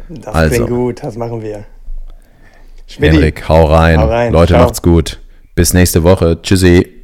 [0.10, 0.56] Das also.
[0.56, 1.66] klingt gut, das machen wir.
[2.86, 3.16] Schmidti.
[3.16, 4.00] Henrik, hau rein.
[4.00, 4.34] Hau rein.
[4.34, 4.66] Leute, Ciao.
[4.66, 5.20] macht's gut.
[5.56, 6.40] Bis nächste Woche.
[6.44, 7.02] Tschüssi.